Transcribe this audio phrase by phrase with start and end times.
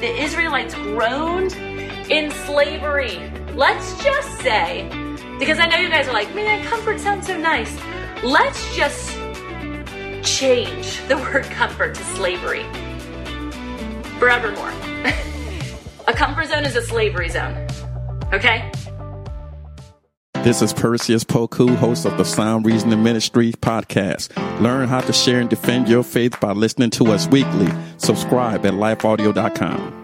[0.00, 1.54] the Israelites groaned
[2.08, 3.20] in slavery.
[3.54, 4.88] Let's just say,
[5.38, 7.76] because I know you guys are like, man, comfort sounds so nice.
[8.22, 9.12] Let's just
[10.22, 12.64] change the word comfort to slavery
[14.18, 14.70] forevermore.
[16.06, 17.66] a comfort zone is a slavery zone.
[18.32, 18.70] Okay?
[20.44, 24.30] This is Perseus Poku, host of the Sound Reasoning Ministry podcast.
[24.62, 27.68] Learn how to share and defend your faith by listening to us weekly.
[27.98, 29.94] Subscribe at lifeaudio.com.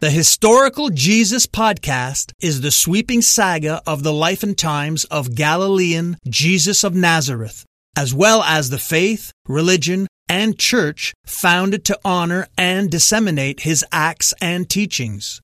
[0.00, 6.18] The Historical Jesus Podcast is the sweeping saga of the life and times of Galilean
[6.28, 7.64] Jesus of Nazareth,
[7.96, 14.34] as well as the faith, religion, and church founded to honor and disseminate his acts
[14.42, 15.40] and teachings.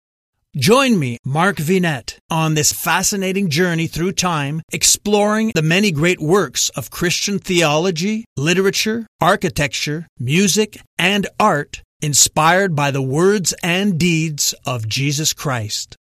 [0.55, 6.69] Join me, Mark Vinet, on this fascinating journey through time, exploring the many great works
[6.77, 14.87] of Christian theology, literature, architecture, music, and art inspired by the words and deeds of
[14.87, 15.97] Jesus Christ.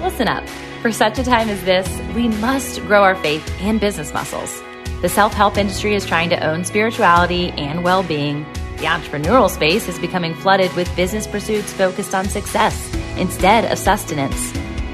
[0.00, 0.48] Listen up.
[0.82, 4.62] For such a time as this, we must grow our faith and business muscles.
[5.02, 8.44] The self help industry is trying to own spirituality and well being.
[8.76, 14.52] The entrepreneurial space is becoming flooded with business pursuits focused on success instead of sustenance.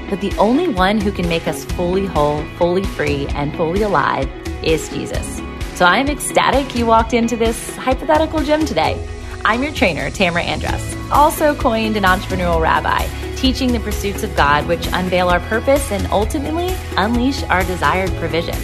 [0.09, 4.27] But the only one who can make us fully whole, fully free, and fully alive
[4.63, 5.39] is Jesus.
[5.75, 9.07] So I'm ecstatic you walked into this hypothetical gym today.
[9.45, 14.67] I'm your trainer, Tamra Andress, also coined an entrepreneurial rabbi, teaching the pursuits of God
[14.67, 18.57] which unveil our purpose and ultimately unleash our desired provision.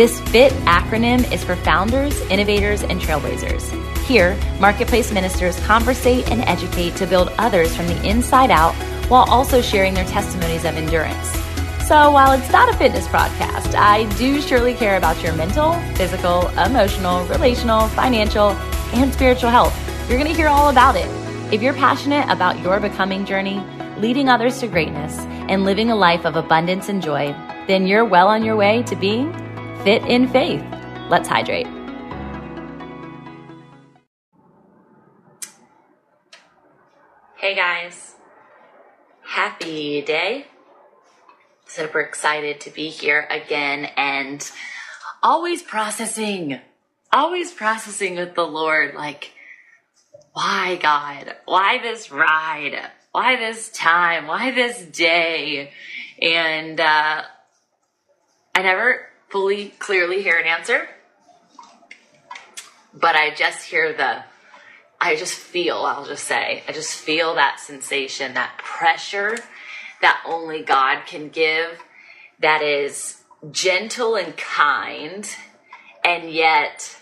[0.00, 3.70] This FIT acronym is for founders, innovators, and trailblazers.
[4.06, 8.72] Here, marketplace ministers conversate and educate to build others from the inside out
[9.10, 11.28] while also sharing their testimonies of endurance.
[11.86, 16.48] So, while it's not a fitness podcast, I do surely care about your mental, physical,
[16.56, 18.52] emotional, relational, financial,
[18.94, 19.76] and spiritual health.
[20.08, 21.10] You're going to hear all about it.
[21.52, 23.62] If you're passionate about your becoming journey,
[23.98, 25.18] leading others to greatness,
[25.50, 27.36] and living a life of abundance and joy,
[27.66, 29.30] then you're well on your way to being
[29.84, 30.62] fit in faith.
[31.08, 31.66] Let's hydrate.
[37.38, 38.14] Hey guys,
[39.24, 40.46] happy day.
[41.66, 44.48] Super excited to be here again and
[45.22, 46.60] always processing,
[47.12, 48.94] always processing with the Lord.
[48.94, 49.32] Like,
[50.32, 51.34] why God?
[51.46, 52.90] Why this ride?
[53.12, 54.26] Why this time?
[54.26, 55.72] Why this day?
[56.20, 57.22] And uh,
[58.54, 60.88] I never fully clearly hear an answer,
[62.92, 64.24] but I just hear the
[65.00, 69.38] I just feel, I'll just say, I just feel that sensation, that pressure
[70.02, 71.82] that only God can give,
[72.40, 75.26] that is gentle and kind,
[76.04, 76.98] and yet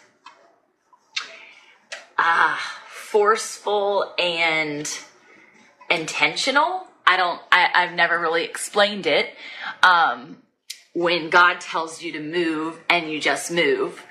[2.16, 4.88] ah, forceful and
[5.90, 6.86] intentional.
[7.06, 9.34] I don't, I, I've never really explained it.
[9.82, 10.38] Um,
[10.98, 14.02] when God tells you to move and you just move.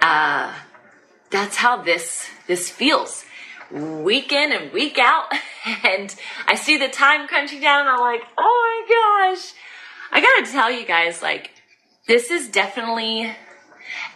[0.00, 0.52] Uh,
[1.30, 3.24] that's how this this feels
[3.70, 5.32] week in and week out
[5.84, 6.14] and
[6.46, 9.52] i see the time crunching down and i'm like oh my gosh
[10.12, 11.50] i gotta tell you guys like
[12.06, 13.28] this is definitely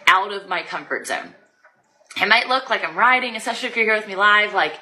[0.07, 1.35] out of my comfort zone
[2.21, 4.79] it might look like i'm riding especially if you're here with me live like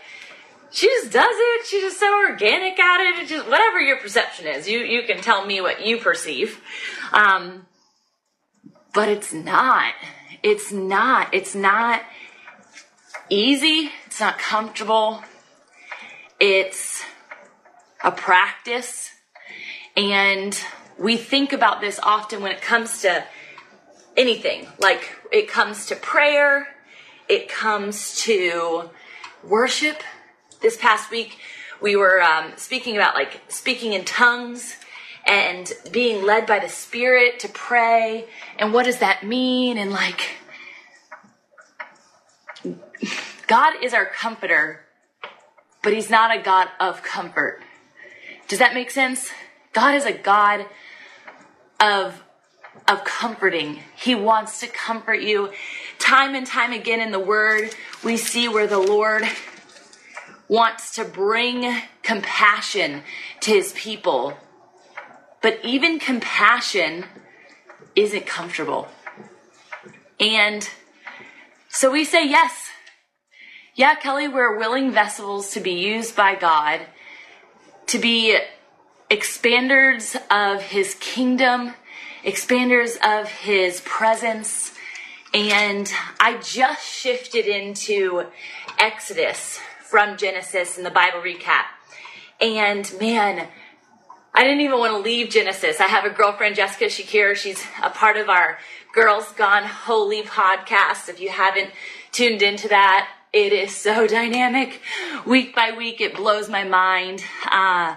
[0.72, 1.66] she just does it.
[1.66, 3.20] She's just so organic at it.
[3.22, 6.62] It's just whatever your perception is you you can tell me what you perceive.
[7.12, 7.66] Um
[8.94, 9.94] but it's not.
[10.44, 12.02] It's not it's not
[13.30, 15.24] easy, it's not comfortable,
[16.40, 17.04] it's
[18.04, 19.12] a practice.
[19.96, 20.58] And
[20.98, 23.24] we think about this often when it comes to
[24.18, 24.68] anything.
[24.80, 26.68] Like it comes to prayer,
[27.28, 28.90] it comes to
[29.44, 30.02] worship.
[30.62, 31.38] This past week,
[31.82, 34.76] we were um, speaking about like speaking in tongues
[35.26, 38.26] and being led by the Spirit to pray.
[38.58, 39.78] And what does that mean?
[39.78, 40.32] And like,
[43.48, 44.82] God is our comforter,
[45.82, 47.62] but He's not a God of comfort.
[48.50, 49.30] Does that make sense?
[49.72, 50.66] God is a God
[51.80, 52.22] of
[52.88, 53.80] of comforting.
[53.96, 55.52] He wants to comfort you.
[56.00, 57.70] Time and time again in the word,
[58.04, 59.24] we see where the Lord
[60.50, 63.04] wants to bring compassion
[63.40, 64.38] to his people.
[65.42, 67.06] But even compassion
[67.96, 68.90] isn't comfortable.
[70.20, 70.70] And
[71.70, 72.66] so we say yes
[73.76, 76.82] yeah, Kelly, we're willing vessels to be used by God,
[77.88, 78.38] to be
[79.10, 81.76] expanders of his kingdom
[82.24, 84.74] expanders of his presence.
[85.34, 88.26] And I just shifted into
[88.78, 89.60] Exodus
[89.90, 91.66] from Genesis and the Bible recap.
[92.40, 93.48] And man,
[94.36, 95.82] I didn't even want to leave Genesis.
[95.82, 97.36] I have a girlfriend, Jessica Shakir.
[97.36, 98.60] She's a part of our
[98.94, 101.10] Girls Gone Holy podcast.
[101.10, 101.72] If you haven't
[102.12, 104.80] tuned into that, it is so dynamic.
[105.26, 107.24] Week by week, it blows my mind.
[107.50, 107.96] Uh,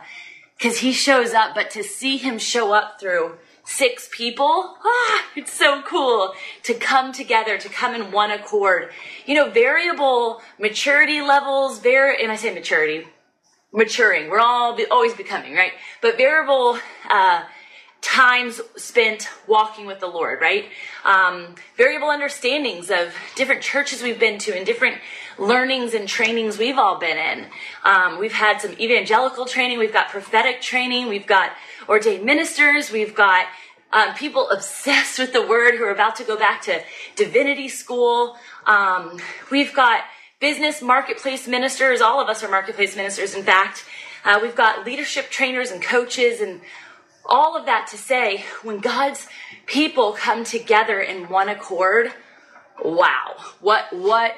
[0.59, 3.37] cause he shows up, but to see him show up through
[3.73, 6.35] six people, ah, it's so cool
[6.65, 8.91] to come together, to come in one accord.
[9.27, 13.07] You know, variable maturity levels, very, and I say maturity,
[13.73, 14.29] maturing.
[14.29, 15.73] We're all be, always becoming, right?
[16.01, 16.79] But variable,
[17.09, 17.45] uh,
[18.03, 20.67] times spent walking with the Lord, right?
[21.05, 24.99] Um, variable understandings of different churches we've been to and different
[25.39, 27.47] learnings and trainings we've all been in.
[27.85, 31.53] Um, we've had some evangelical training, we've got prophetic training, we've got
[31.89, 33.47] ordained ministers, we've got
[33.93, 36.83] um, people obsessed with the word who are about to go back to
[37.17, 38.37] divinity school.
[38.67, 40.05] Um, we've got
[40.41, 42.00] business marketplace ministers.
[42.00, 43.85] All of us are marketplace ministers, in fact.
[44.25, 46.61] Uh, we've got leadership trainers and coaches and
[47.25, 49.29] all of that to say, when God's
[49.67, 52.12] people come together in one accord,
[52.85, 54.35] wow, what, what,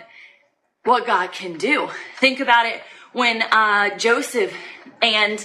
[0.85, 1.89] what God can do.
[2.19, 4.53] Think about it when, uh, Joseph
[5.01, 5.45] and,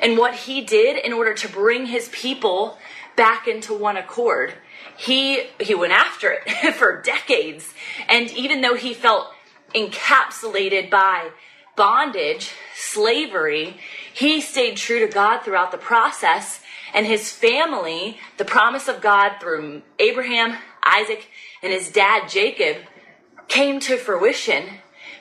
[0.00, 2.78] and what he did in order to bring his people
[3.16, 4.54] back into one accord.
[4.96, 7.72] He, he went after it for decades.
[8.08, 9.28] And even though he felt
[9.74, 11.30] encapsulated by
[11.76, 13.78] bondage, slavery,
[14.12, 16.60] he stayed true to God throughout the process
[16.94, 21.28] and his family, the promise of God through Abraham, Isaac,
[21.62, 22.76] and his dad Jacob
[23.48, 24.64] came to fruition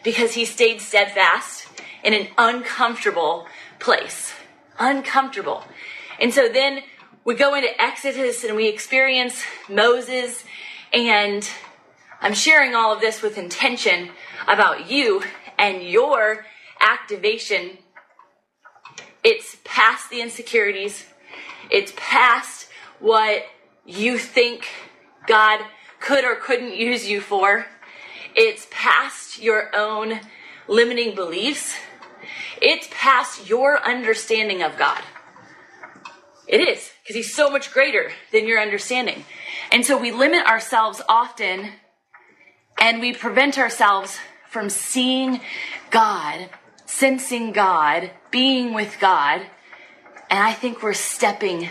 [0.04, 1.68] because he stayed steadfast
[2.04, 3.48] in an uncomfortable
[3.80, 4.34] place.
[4.80, 5.64] Uncomfortable.
[6.20, 6.82] And so then
[7.24, 10.44] we go into Exodus and we experience Moses
[10.92, 11.48] and
[12.20, 14.10] I'm sharing all of this with intention
[14.48, 15.24] about you
[15.58, 16.46] and your
[16.80, 17.78] activation.
[19.24, 21.06] It's past the insecurities.
[21.70, 22.68] It's past
[23.00, 23.44] what
[23.86, 24.68] you think
[25.28, 25.62] God
[26.00, 27.68] could or couldn't use you for.
[28.36, 30.22] It's past your own
[30.68, 31.76] limiting beliefs.
[32.62, 35.02] It's past your understanding of God.
[36.52, 39.26] It is, because He's so much greater than your understanding.
[39.72, 41.72] And so we limit ourselves often
[42.80, 45.42] and we prevent ourselves from seeing
[45.90, 46.50] God,
[46.86, 49.42] sensing God, being with God
[50.32, 51.68] and I think we're stepping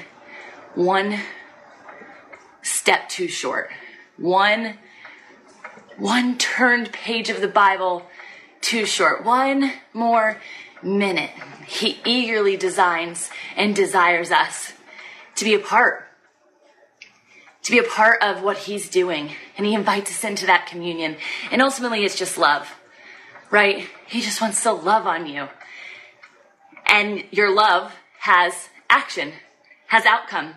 [0.75, 1.19] one
[2.61, 3.71] step too short.
[4.19, 4.77] One,
[5.97, 8.05] one turned page of the Bible
[8.61, 9.25] too short.
[9.25, 10.37] One more
[10.83, 11.31] minute.
[11.71, 14.73] He eagerly designs and desires us
[15.37, 16.05] to be a part,
[17.63, 19.31] to be a part of what he's doing.
[19.57, 21.17] And he invites us into that communion.
[21.53, 22.69] And ultimately, it's just love,
[23.53, 23.87] right?
[24.09, 25.47] He just wants to love on you.
[26.87, 29.33] And your love has action,
[29.87, 30.57] has outcome.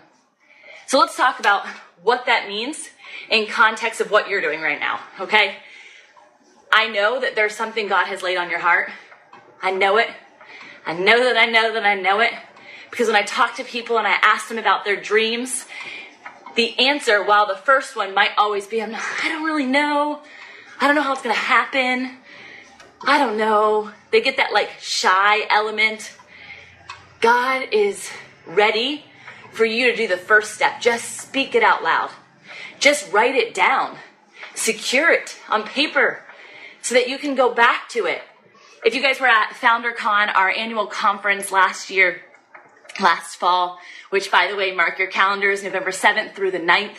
[0.88, 1.64] So let's talk about
[2.02, 2.88] what that means
[3.30, 5.58] in context of what you're doing right now, okay?
[6.72, 8.90] I know that there's something God has laid on your heart.
[9.62, 10.10] I know it.
[10.86, 12.32] I know that I know that I know it.
[12.90, 15.66] Because when I talk to people and I ask them about their dreams,
[16.54, 20.20] the answer, while the first one might always be, I'm not, I don't really know.
[20.80, 22.18] I don't know how it's going to happen.
[23.06, 23.90] I don't know.
[24.12, 26.16] They get that like shy element.
[27.20, 28.10] God is
[28.46, 29.04] ready
[29.52, 30.80] for you to do the first step.
[30.80, 32.10] Just speak it out loud.
[32.78, 33.96] Just write it down.
[34.54, 36.22] Secure it on paper
[36.82, 38.22] so that you can go back to it.
[38.84, 42.20] If you guys were at FounderCon, our annual conference last year,
[43.00, 43.78] last fall,
[44.10, 46.96] which by the way, mark your calendars, November 7th through the 9th,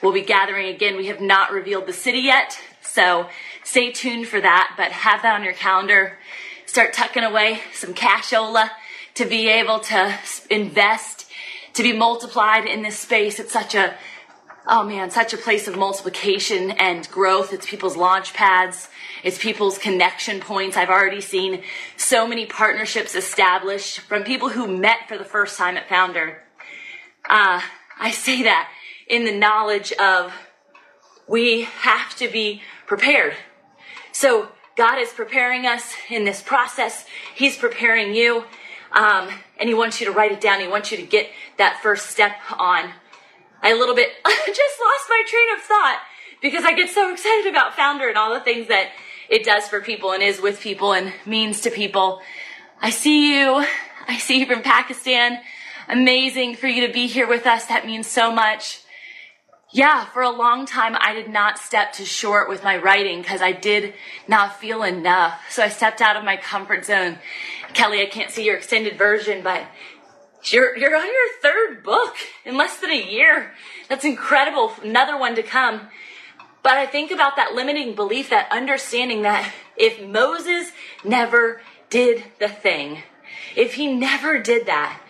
[0.00, 0.96] we'll be gathering again.
[0.96, 3.28] We have not revealed the city yet, so
[3.64, 6.16] stay tuned for that, but have that on your calendar.
[6.64, 8.70] Start tucking away some cashola
[9.14, 10.16] to be able to
[10.48, 11.28] invest,
[11.72, 13.40] to be multiplied in this space.
[13.40, 13.96] It's such a,
[14.66, 17.52] oh man, such a place of multiplication and growth.
[17.52, 18.88] It's people's launch pads.
[19.22, 20.76] It's people's connection points.
[20.76, 21.62] I've already seen
[21.96, 26.42] so many partnerships established from people who met for the first time at Founder.
[27.28, 27.60] Uh,
[27.98, 28.70] I say that
[29.08, 30.32] in the knowledge of
[31.28, 33.34] we have to be prepared.
[34.12, 37.06] So God is preparing us in this process.
[37.34, 38.44] He's preparing you.
[38.92, 40.60] Um, and he wants you to write it down.
[40.60, 42.90] He wants you to get that first step on.
[43.66, 46.00] I a little bit just lost my train of thought
[46.40, 48.92] because I get so excited about Founder and all the things that
[49.28, 52.22] it does for people and is with people and means to people.
[52.80, 53.66] I see you.
[54.06, 55.40] I see you from Pakistan.
[55.88, 57.66] amazing for you to be here with us.
[57.66, 58.82] That means so much.
[59.72, 63.42] Yeah, for a long time, I did not step too short with my writing because
[63.42, 63.94] I did
[64.28, 65.40] not feel enough.
[65.50, 67.18] So I stepped out of my comfort zone.
[67.74, 69.64] Kelly, I can't see your extended version, but
[70.52, 73.52] you're, you're on your third book in less than a year.
[73.88, 74.72] That's incredible.
[74.82, 75.88] Another one to come.
[76.62, 80.72] But I think about that limiting belief, that understanding that if Moses
[81.04, 81.60] never
[81.90, 83.02] did the thing,
[83.54, 85.00] if he never did that,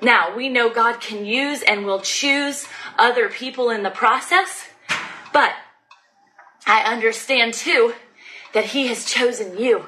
[0.00, 2.66] now we know God can use and will choose
[2.98, 4.68] other people in the process,
[5.32, 5.52] but
[6.66, 7.94] I understand too
[8.52, 9.86] that he has chosen you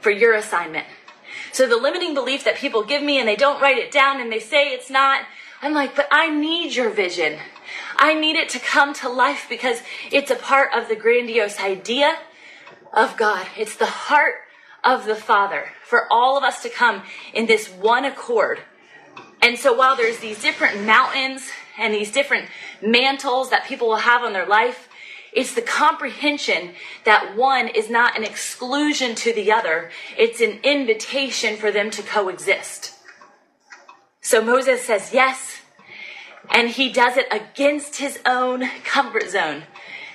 [0.00, 0.86] for your assignment.
[1.52, 4.32] So the limiting belief that people give me and they don't write it down and
[4.32, 5.22] they say it's not,
[5.60, 7.38] I'm like, but I need your vision.
[7.96, 12.16] I need it to come to life because it's a part of the grandiose idea
[12.92, 13.46] of God.
[13.56, 14.34] It's the heart
[14.82, 17.02] of the Father for all of us to come
[17.34, 18.60] in this one accord.
[19.42, 22.48] And so while there's these different mountains and these different
[22.80, 24.88] mantles that people will have on their life,
[25.32, 26.74] it's the comprehension
[27.04, 29.90] that one is not an exclusion to the other.
[30.18, 32.94] It's an invitation for them to coexist.
[34.20, 35.62] So Moses says yes,
[36.50, 39.64] and he does it against his own comfort zone.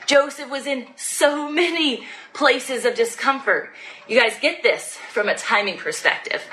[0.05, 3.73] Joseph was in so many places of discomfort.
[4.07, 6.43] You guys get this from a timing perspective.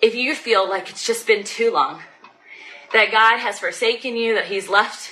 [0.00, 2.00] If you feel like it's just been too long,
[2.94, 5.10] that God has forsaken you, that he's left,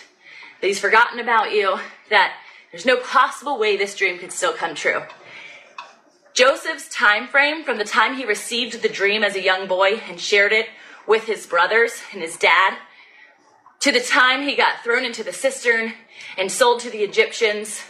[0.61, 1.78] that he's forgotten about you,
[2.11, 2.35] that
[2.71, 5.03] there's no possible way this dream could still come true.
[6.35, 10.21] Joseph's time frame from the time he received the dream as a young boy and
[10.21, 10.67] shared it
[11.07, 12.77] with his brothers and his dad
[13.81, 15.95] to the time he got thrown into the cistern
[16.37, 17.83] and sold to the Egyptians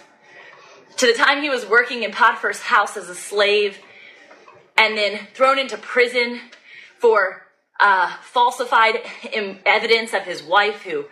[0.99, 3.79] to the time he was working in Potiphar's house as a slave
[4.77, 6.41] and then thrown into prison
[6.99, 7.47] for
[7.81, 8.97] uh, falsified
[9.65, 11.05] evidence of his wife who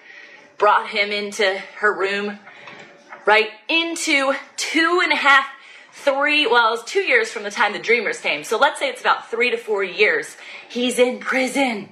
[0.59, 2.39] brought him into her room,
[3.27, 3.51] right?
[3.69, 5.47] Into two and a half,
[5.93, 8.45] three, well, it was two years from the time the dreamers came.
[8.45, 10.37] So let's say it's about three to four years.
[10.69, 11.91] He's in prison.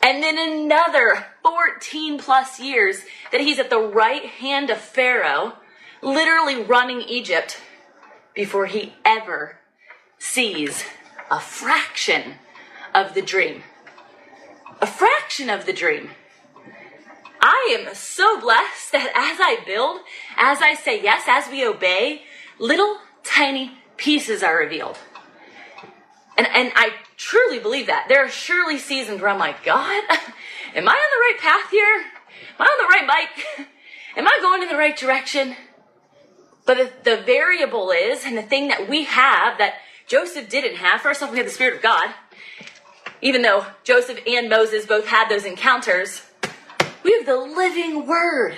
[0.00, 5.54] And then another 14 plus years that he's at the right hand of Pharaoh,
[6.00, 7.60] literally running Egypt
[8.34, 9.58] before he ever
[10.18, 10.84] sees
[11.30, 12.34] a fraction
[12.94, 13.62] of the dream.
[14.80, 16.10] A fraction of the dream.
[17.42, 20.00] I am so blessed that as I build,
[20.36, 22.22] as I say yes, as we obey,
[22.60, 24.96] little tiny pieces are revealed.
[26.38, 28.06] And, and I truly believe that.
[28.08, 30.02] There are surely seasons where I'm like, God,
[30.74, 32.04] am I on the right path here?
[32.58, 33.68] Am I on the right bike?
[34.16, 35.56] Am I going in the right direction?
[36.66, 41.00] But the, the variable is, and the thing that we have that Joseph didn't have,
[41.00, 42.10] first off, we have the Spirit of God.
[43.22, 46.22] Even though Joseph and Moses both had those encounters,
[47.02, 48.54] we have the living word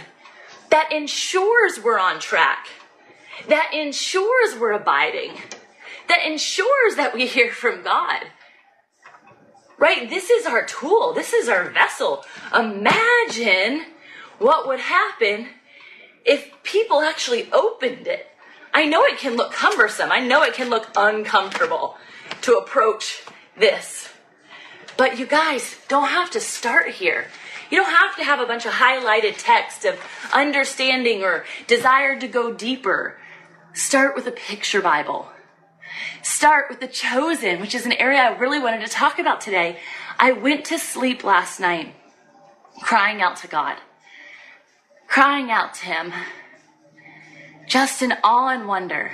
[0.71, 2.69] that ensures we're on track,
[3.49, 5.33] that ensures we're abiding,
[6.09, 8.25] that ensures that we hear from God.
[9.79, 10.09] Right?
[10.09, 11.13] This is our tool.
[11.15, 12.25] This is our vessel.
[12.57, 13.87] Imagine
[14.39, 15.49] what would happen
[16.25, 18.27] if people actually opened it.
[18.73, 20.11] I know it can look cumbersome.
[20.11, 21.97] I know it can look uncomfortable
[22.43, 23.23] to approach
[23.57, 24.09] this.
[24.97, 27.27] But you guys don't have to start here.
[27.75, 29.99] You don't have to have a bunch of highlighted text of
[30.33, 33.19] understanding or desire to go deeper.
[33.73, 35.29] Start with a picture Bible.
[36.23, 39.81] Start with the chosen, which is an area I really wanted to talk about today.
[40.21, 41.97] I went to sleep last night
[42.81, 43.77] crying out to God,
[45.09, 46.13] crying out to Him,
[47.67, 49.11] just in awe and wonder.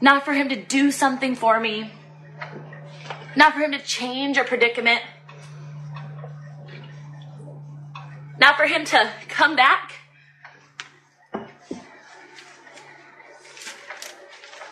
[0.00, 1.90] Not for Him to do something for me,
[3.34, 5.00] not for Him to change a predicament,
[8.38, 9.92] not for Him to come back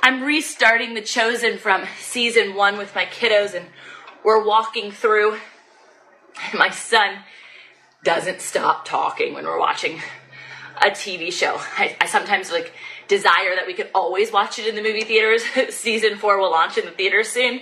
[0.06, 3.66] I'm restarting The Chosen from season one with my kiddos, and
[4.22, 5.36] we're walking through.
[6.54, 7.24] My son
[8.04, 10.00] doesn't stop talking when we're watching
[10.76, 11.56] a TV show.
[11.76, 12.72] I, I sometimes like
[13.08, 15.42] desire that we could always watch it in the movie theaters.
[15.74, 17.54] season four will launch in the theaters soon.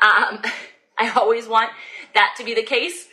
[0.00, 0.42] Um,
[0.96, 1.72] I always want
[2.14, 3.08] that to be the case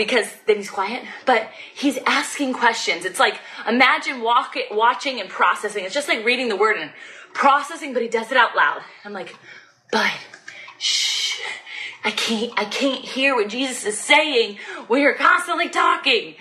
[0.00, 3.04] because then he's quiet, but he's asking questions.
[3.04, 3.38] It's like
[3.68, 5.84] imagine walk, watching and processing.
[5.84, 6.90] It's just like reading the word and
[7.34, 8.80] processing, but he does it out loud.
[9.04, 9.36] I'm like,
[9.92, 10.10] but
[10.78, 11.38] shh,
[12.02, 14.56] I can't, I can't hear what Jesus is saying
[14.88, 16.34] when you're constantly talking.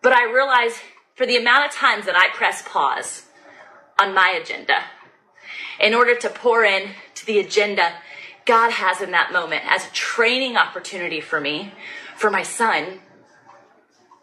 [0.00, 0.78] But I realize
[1.16, 3.24] for the amount of times that I press pause
[3.98, 4.84] on my agenda
[5.80, 7.94] in order to pour in to the agenda
[8.44, 11.72] God has in that moment as a training opportunity for me,
[12.16, 13.00] for my son,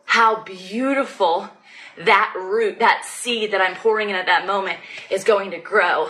[0.05, 1.49] how beautiful
[1.97, 4.79] that root, that seed that I'm pouring in at that moment
[5.09, 6.09] is going to grow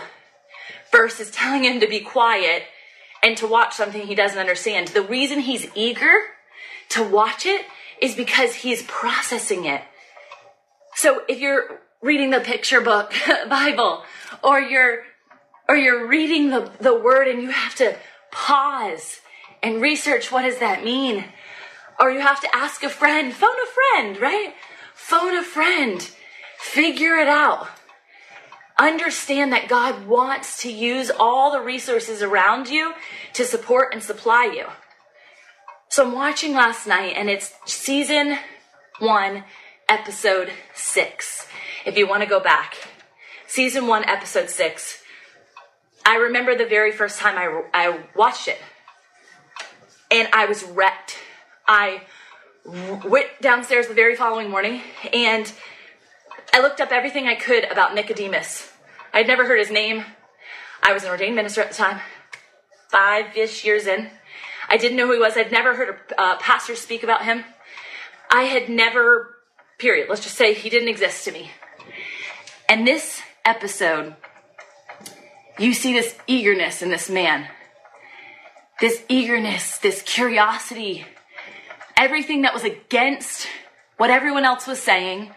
[0.90, 2.64] versus telling him to be quiet
[3.22, 4.88] and to watch something he doesn't understand.
[4.88, 6.12] The reason he's eager
[6.90, 7.64] to watch it
[8.00, 9.82] is because he's processing it.
[10.94, 13.14] So if you're reading the picture book
[13.48, 14.02] Bible
[14.42, 15.04] or you're
[15.68, 17.96] or you're reading the, the word and you have to
[18.32, 19.20] pause
[19.62, 21.24] and research what does that mean?
[21.98, 24.54] Or you have to ask a friend, phone a friend, right?
[24.94, 26.10] Phone a friend.
[26.58, 27.68] Figure it out.
[28.78, 32.94] Understand that God wants to use all the resources around you
[33.34, 34.66] to support and supply you.
[35.88, 38.38] So I'm watching last night and it's season
[38.98, 39.44] one,
[39.88, 41.46] episode six.
[41.84, 42.76] If you want to go back,
[43.46, 45.02] season one, episode six.
[46.06, 48.58] I remember the very first time I, I watched it
[50.10, 51.18] and I was wrecked.
[51.66, 52.02] I
[52.64, 55.52] went downstairs the very following morning and
[56.52, 58.72] I looked up everything I could about Nicodemus.
[59.12, 60.04] I'd never heard his name.
[60.82, 62.00] I was an ordained minister at the time,
[62.90, 64.10] five ish years in.
[64.68, 65.36] I didn't know who he was.
[65.36, 67.44] I'd never heard a uh, pastor speak about him.
[68.30, 69.36] I had never,
[69.78, 71.50] period, let's just say he didn't exist to me.
[72.68, 74.16] And this episode,
[75.58, 77.48] you see this eagerness in this man.
[78.80, 81.04] This eagerness, this curiosity,
[81.96, 83.46] everything that was against
[83.96, 85.30] what everyone else was saying.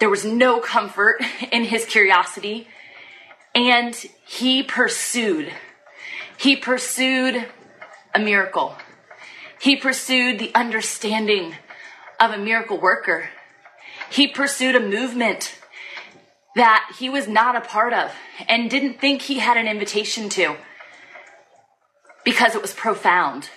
[0.00, 1.22] There was no comfort
[1.52, 2.68] in his curiosity.
[3.54, 3.94] And
[4.26, 5.52] he pursued.
[6.36, 7.46] He pursued
[8.14, 8.76] a miracle.
[9.60, 11.54] He pursued the understanding
[12.20, 13.30] of a miracle worker.
[14.10, 15.58] He pursued a movement
[16.54, 18.12] that he was not a part of
[18.48, 20.56] and didn't think he had an invitation to
[22.24, 23.50] because it was profound.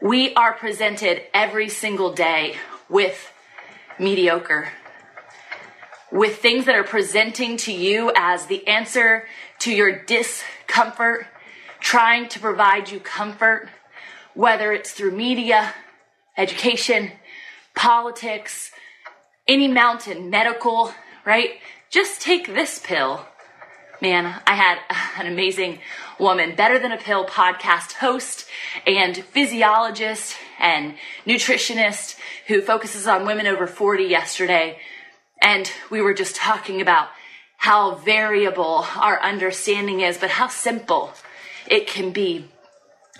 [0.00, 2.54] We are presented every single day
[2.88, 3.32] with
[3.98, 4.68] mediocre,
[6.12, 9.26] with things that are presenting to you as the answer
[9.60, 11.26] to your discomfort,
[11.80, 13.70] trying to provide you comfort,
[14.34, 15.74] whether it's through media,
[16.36, 17.10] education,
[17.74, 18.70] politics,
[19.48, 21.58] any mountain, medical, right?
[21.90, 23.26] Just take this pill.
[24.00, 24.78] Man, I had
[25.18, 25.80] an amazing
[26.18, 28.46] woman, Better Than a Pill podcast host
[28.86, 30.94] and physiologist and
[31.26, 34.78] nutritionist who focuses on women over 40 yesterday.
[35.40, 37.08] And we were just talking about
[37.56, 41.12] how variable our understanding is, but how simple
[41.66, 42.46] it can be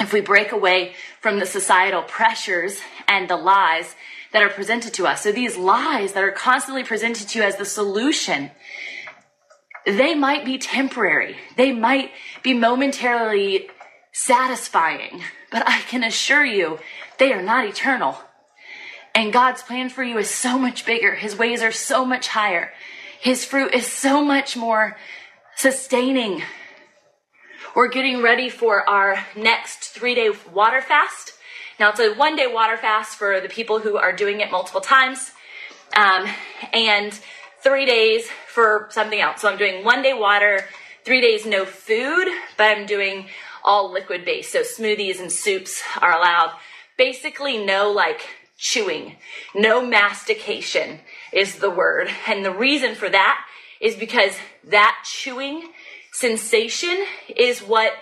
[0.01, 3.95] if we break away from the societal pressures and the lies
[4.33, 5.23] that are presented to us.
[5.23, 8.51] So these lies that are constantly presented to you as the solution,
[9.97, 11.37] they might be temporary.
[11.57, 12.11] They might
[12.43, 13.71] be momentarily
[14.13, 16.79] satisfying, but I can assure you
[17.19, 18.19] they are not eternal.
[19.15, 21.15] And God's plan for you is so much bigger.
[21.15, 22.71] His ways are so much higher.
[23.21, 24.97] His fruit is so much more
[25.57, 26.43] sustaining.
[27.75, 31.33] We're getting ready for our next three day water fast.
[31.81, 34.81] Now, it's a one day water fast for the people who are doing it multiple
[34.81, 35.33] times,
[35.97, 36.29] um,
[36.73, 37.19] and
[37.63, 39.43] three days for something else.
[39.43, 40.65] So, I'm doing one day water,
[41.05, 43.27] three days no food, but I'm doing
[43.65, 44.53] all liquid based.
[44.53, 46.53] So, smoothies and soups are allowed.
[46.97, 48.23] Basically, no like
[48.57, 49.17] chewing,
[49.55, 50.99] no mastication
[51.33, 52.09] is the word.
[52.27, 53.45] And the reason for that
[53.81, 55.71] is because that chewing
[56.13, 57.93] sensation is what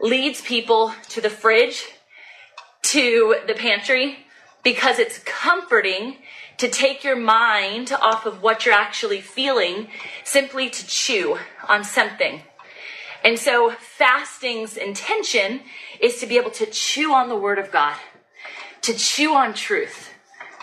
[0.00, 1.84] leads people to the fridge
[2.82, 4.18] to the pantry
[4.62, 6.16] because it's comforting
[6.58, 9.88] to take your mind off of what you're actually feeling
[10.24, 12.42] simply to chew on something.
[13.24, 15.60] And so fasting's intention
[16.00, 17.96] is to be able to chew on the word of God,
[18.82, 20.10] to chew on truth,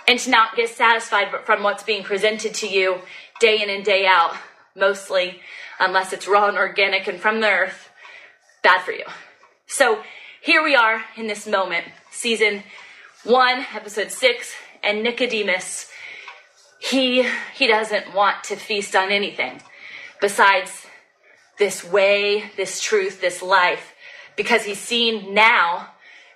[0.08, 3.00] and to not get satisfied from what's being presented to you
[3.40, 4.36] day in and day out,
[4.76, 5.40] mostly,
[5.80, 7.90] unless it's raw and organic and from the earth,
[8.64, 9.06] bad for you.
[9.68, 10.02] So
[10.42, 12.64] here we are in this moment season
[13.24, 15.90] one, episode six, and Nicodemus,
[16.80, 19.62] he he doesn't want to feast on anything
[20.22, 20.86] besides
[21.58, 23.94] this way, this truth, this life,
[24.38, 25.90] because he's seen now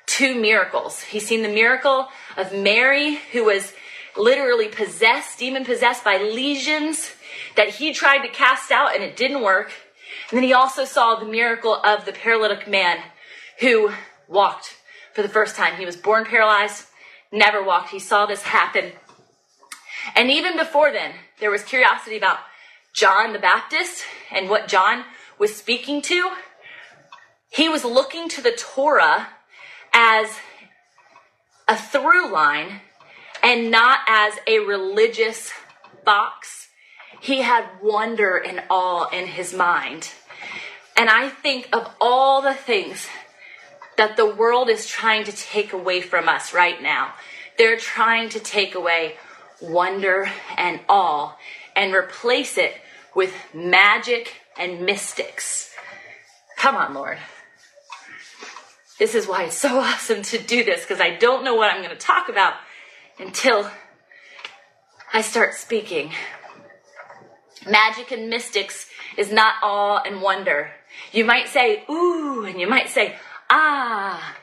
[0.05, 1.01] two miracles.
[1.01, 3.73] He's seen the miracle of Mary, who was
[4.17, 7.11] literally possessed, demon possessed by legions
[7.55, 9.71] that he tried to cast out and it didn't work.
[10.29, 12.99] And then he also saw the miracle of the paralytic man
[13.59, 13.91] who
[14.27, 14.75] walked
[15.13, 15.75] for the first time.
[15.75, 16.85] He was born paralyzed,
[17.31, 17.89] never walked.
[17.89, 18.91] He saw this happen.
[20.15, 22.39] And even before then, there was curiosity about
[22.93, 25.05] John the Baptist and what John
[25.39, 26.31] was speaking to.
[27.49, 29.29] he was looking to the Torah
[29.93, 30.39] as
[31.67, 32.81] a through line
[33.43, 35.51] and not as a religious
[36.03, 36.69] box.
[37.21, 40.11] He had wonder and awe in his mind.
[40.97, 43.07] And I think of all the things
[43.97, 47.13] that the world is trying to take away from us right now.
[47.57, 49.15] They're trying to take away
[49.61, 51.35] wonder and awe
[51.75, 52.73] and replace it
[53.15, 55.73] with magic and mystics.
[56.57, 57.17] Come on, Lord.
[58.99, 61.83] This is why it's so awesome to do this because I don't know what I'm
[61.83, 62.53] going to talk about
[63.19, 63.69] until
[65.13, 66.11] I start speaking.
[67.69, 70.71] Magic and mystics is not awe and wonder.
[71.11, 73.15] You might say, ooh, and you might say,
[73.53, 74.35] ah.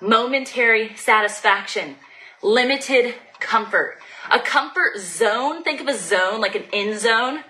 [0.00, 1.96] Momentary satisfaction,
[2.42, 3.98] limited comfort.
[4.30, 7.44] A comfort zone, think of a zone like an end zone,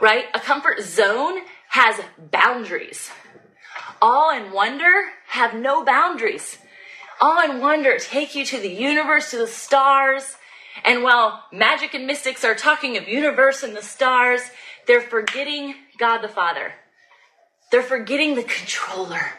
[0.00, 0.24] right?
[0.34, 3.10] A comfort zone has boundaries.
[4.02, 4.92] Awe and wonder
[5.28, 6.58] have no boundaries.
[7.20, 10.36] Awe and wonder take you to the universe, to the stars.
[10.84, 14.42] And while magic and mystics are talking of universe and the stars,
[14.86, 16.74] they're forgetting God the Father.
[17.70, 19.32] They're forgetting the controller.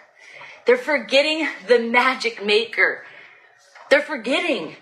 [0.66, 3.04] They're forgetting the magic maker.
[3.90, 4.76] They're forgetting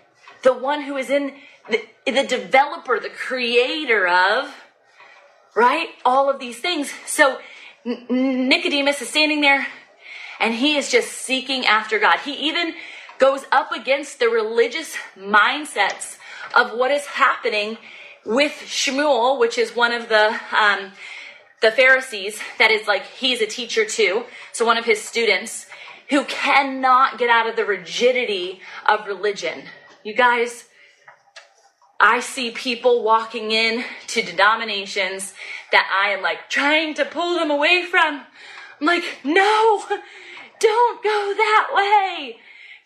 [0.44, 1.34] the one who is in
[1.70, 4.54] the, the developer, the creator of,
[5.56, 5.90] right?
[6.06, 6.92] All of these things.
[7.06, 7.40] So
[7.86, 9.68] Nicodemus is standing there
[10.40, 12.20] and he is just seeking after God.
[12.20, 12.74] He even
[13.18, 16.18] goes up against the religious mindsets
[16.56, 17.78] of what is happening
[18.26, 20.92] with Shmuel, which is one of the um,
[21.62, 22.40] the Pharisees.
[22.60, 25.68] That is like he's a teacher too, so one of his students
[26.14, 29.64] who cannot get out of the rigidity of religion.
[30.04, 30.66] You guys,
[32.00, 35.34] I see people walking in to denominations
[35.72, 38.26] that I am like trying to pull them away from.
[38.80, 39.84] I'm like, no,
[40.60, 42.38] don't go that way.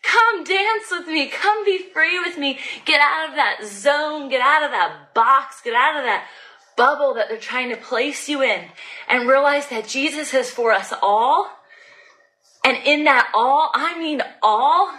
[0.04, 1.28] Come dance with me.
[1.28, 2.60] Come be free with me.
[2.86, 4.30] Get out of that zone.
[4.30, 5.62] Get out of that box.
[5.62, 6.28] Get out of that
[6.78, 8.70] bubble that they're trying to place you in
[9.10, 11.57] and realize that Jesus is for us all.
[12.68, 14.92] And in that all, I mean all.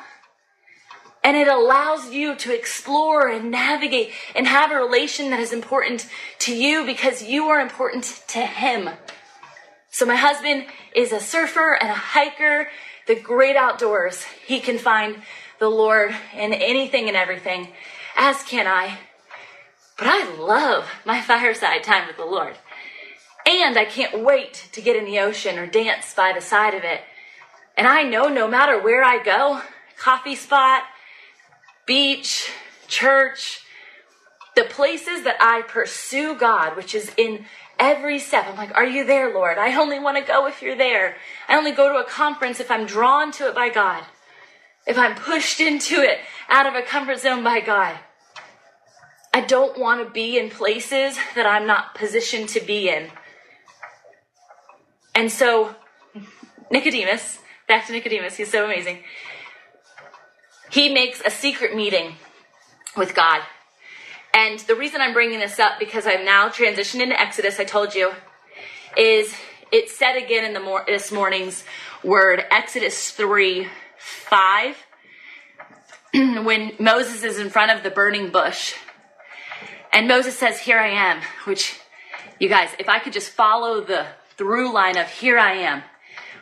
[1.22, 6.08] And it allows you to explore and navigate and have a relation that is important
[6.38, 8.88] to you because you are important to him.
[9.90, 10.64] So my husband
[10.96, 12.68] is a surfer and a hiker,
[13.06, 14.24] the great outdoors.
[14.46, 15.20] He can find
[15.58, 17.68] the Lord in anything and everything,
[18.16, 18.96] as can I.
[19.98, 22.56] But I love my fireside time with the Lord.
[23.46, 26.84] And I can't wait to get in the ocean or dance by the side of
[26.84, 27.02] it.
[27.78, 29.62] And I know no matter where I go,
[29.96, 30.82] coffee spot,
[31.86, 32.50] beach,
[32.88, 33.60] church,
[34.56, 37.44] the places that I pursue God, which is in
[37.78, 38.46] every step.
[38.48, 39.58] I'm like, Are you there, Lord?
[39.58, 41.14] I only want to go if you're there.
[41.48, 44.02] I only go to a conference if I'm drawn to it by God,
[44.84, 47.96] if I'm pushed into it out of a comfort zone by God.
[49.32, 53.08] I don't want to be in places that I'm not positioned to be in.
[55.14, 55.76] And so,
[56.72, 57.38] Nicodemus,
[57.68, 59.00] back to Nicodemus, he's so amazing.
[60.70, 62.14] He makes a secret meeting
[62.96, 63.42] with God.
[64.34, 67.94] And the reason I'm bringing this up because I'm now transitioned into Exodus, I told
[67.94, 68.12] you,
[68.96, 69.34] is
[69.70, 71.64] it said again in the mor- this morning's
[72.02, 74.76] word, Exodus 3 5,
[76.14, 78.74] when Moses is in front of the burning bush.
[79.92, 81.78] And Moses says, Here I am, which,
[82.38, 85.82] you guys, if I could just follow the through line of here I am,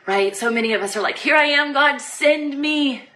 [0.06, 0.36] right?
[0.36, 3.08] So many of us are like, Here I am, God, send me.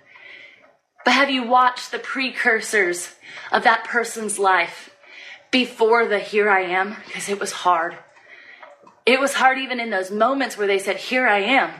[1.04, 3.14] But have you watched the precursors
[3.50, 4.90] of that person's life
[5.50, 6.96] before the here I am?
[7.06, 7.96] Because it was hard.
[9.06, 11.70] It was hard even in those moments where they said, Here I am.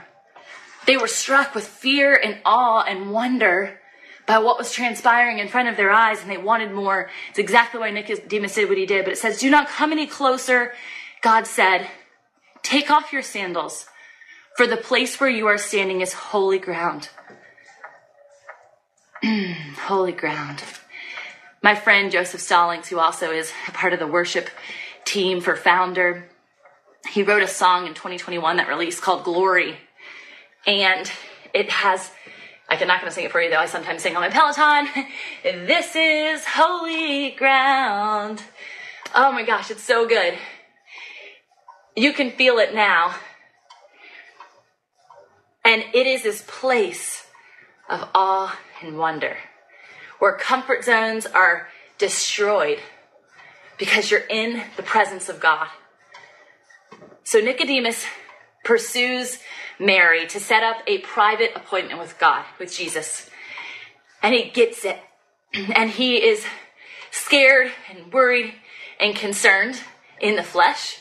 [0.87, 3.79] They were struck with fear and awe and wonder
[4.25, 7.09] by what was transpiring in front of their eyes, and they wanted more.
[7.29, 9.05] It's exactly why Nicodemus did what he did.
[9.05, 10.73] But it says, Do not come any closer.
[11.21, 11.87] God said,
[12.63, 13.85] Take off your sandals,
[14.55, 17.09] for the place where you are standing is holy ground.
[19.85, 20.63] holy ground.
[21.61, 24.49] My friend Joseph Stallings, who also is a part of the worship
[25.05, 26.29] team for Founder,
[27.09, 29.77] he wrote a song in 2021 that released called Glory.
[30.65, 31.11] And
[31.53, 32.11] it has,
[32.69, 34.87] I'm not going to sing it for you though, I sometimes sing on my Peloton.
[35.43, 38.43] this is holy ground.
[39.13, 40.35] Oh my gosh, it's so good.
[41.95, 43.15] You can feel it now.
[45.63, 47.25] And it is this place
[47.89, 49.37] of awe and wonder
[50.19, 52.79] where comfort zones are destroyed
[53.77, 55.67] because you're in the presence of God.
[57.23, 58.05] So Nicodemus
[58.63, 59.39] pursues
[59.79, 63.29] Mary to set up a private appointment with God, with Jesus.
[64.21, 64.99] And he gets it.
[65.75, 66.45] And he is
[67.09, 68.53] scared and worried
[68.99, 69.81] and concerned
[70.19, 70.99] in the flesh,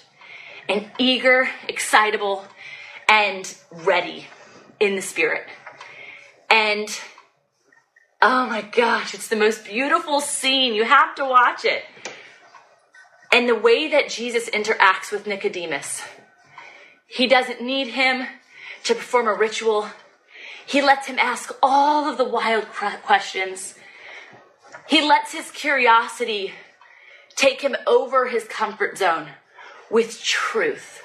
[0.68, 2.44] and eager, excitable,
[3.08, 4.26] and ready
[4.80, 5.46] in the spirit.
[6.50, 6.88] And
[8.20, 10.74] oh my gosh, it's the most beautiful scene.
[10.74, 11.84] You have to watch it.
[13.32, 16.02] And the way that Jesus interacts with Nicodemus,
[17.06, 18.26] he doesn't need him
[18.84, 19.86] to perform a ritual.
[20.66, 23.74] He lets him ask all of the wild questions.
[24.88, 26.52] He lets his curiosity
[27.36, 29.28] take him over his comfort zone
[29.90, 31.02] with truth.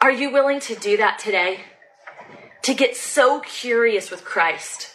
[0.00, 1.60] Are you willing to do that today?
[2.62, 4.90] To get so curious with Christ,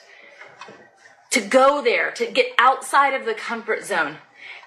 [1.32, 4.17] to go there, to get outside of the comfort zone,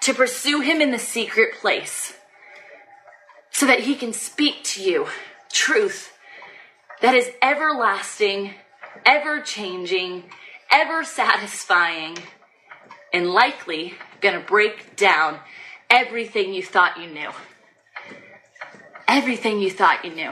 [0.01, 2.17] to pursue Him in the secret place,
[3.51, 5.07] so that He can speak to you
[5.51, 6.11] truth
[7.01, 8.53] that is everlasting,
[9.05, 10.23] ever changing,
[10.71, 12.17] ever satisfying,
[13.13, 15.39] and likely going to break down
[15.89, 17.29] everything you thought you knew.
[19.07, 20.31] Everything you thought you knew.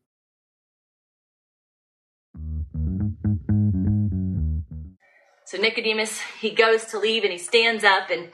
[5.51, 8.29] So Nicodemus, he goes to leave and he stands up and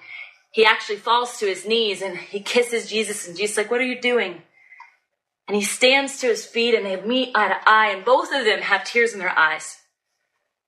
[0.51, 3.86] he actually falls to his knees and he kisses Jesus, and Jesus like, "What are
[3.86, 4.43] you doing?"
[5.47, 8.45] And he stands to his feet, and they meet eye to eye, and both of
[8.45, 9.77] them have tears in their eyes.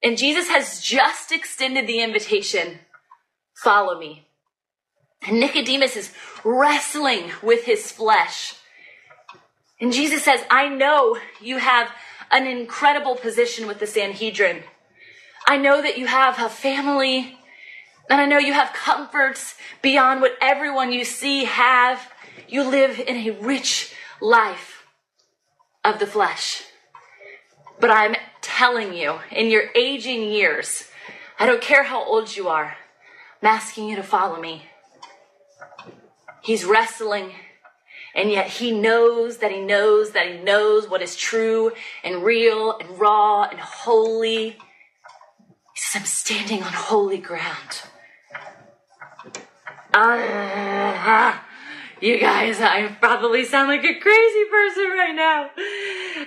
[0.01, 2.79] And Jesus has just extended the invitation,
[3.53, 4.25] "Follow me."
[5.21, 6.11] And Nicodemus is
[6.43, 8.55] wrestling with his flesh.
[9.79, 11.91] And Jesus says, I know you have
[12.31, 14.63] an incredible position with the Sanhedrin.
[15.49, 17.35] I know that you have a family
[18.07, 22.11] and I know you have comforts beyond what everyone you see have.
[22.47, 24.83] You live in a rich life
[25.83, 26.65] of the flesh.
[27.79, 30.83] But I'm telling you, in your aging years,
[31.39, 32.77] I don't care how old you are,
[33.41, 34.69] I'm asking you to follow me.
[36.43, 37.31] He's wrestling,
[38.13, 41.71] and yet he knows that he knows that he knows what is true
[42.03, 44.55] and real and raw and holy.
[45.79, 47.83] Says, I'm standing on holy ground.
[49.93, 51.37] Uh,
[52.01, 55.49] you guys, I probably sound like a crazy person right now.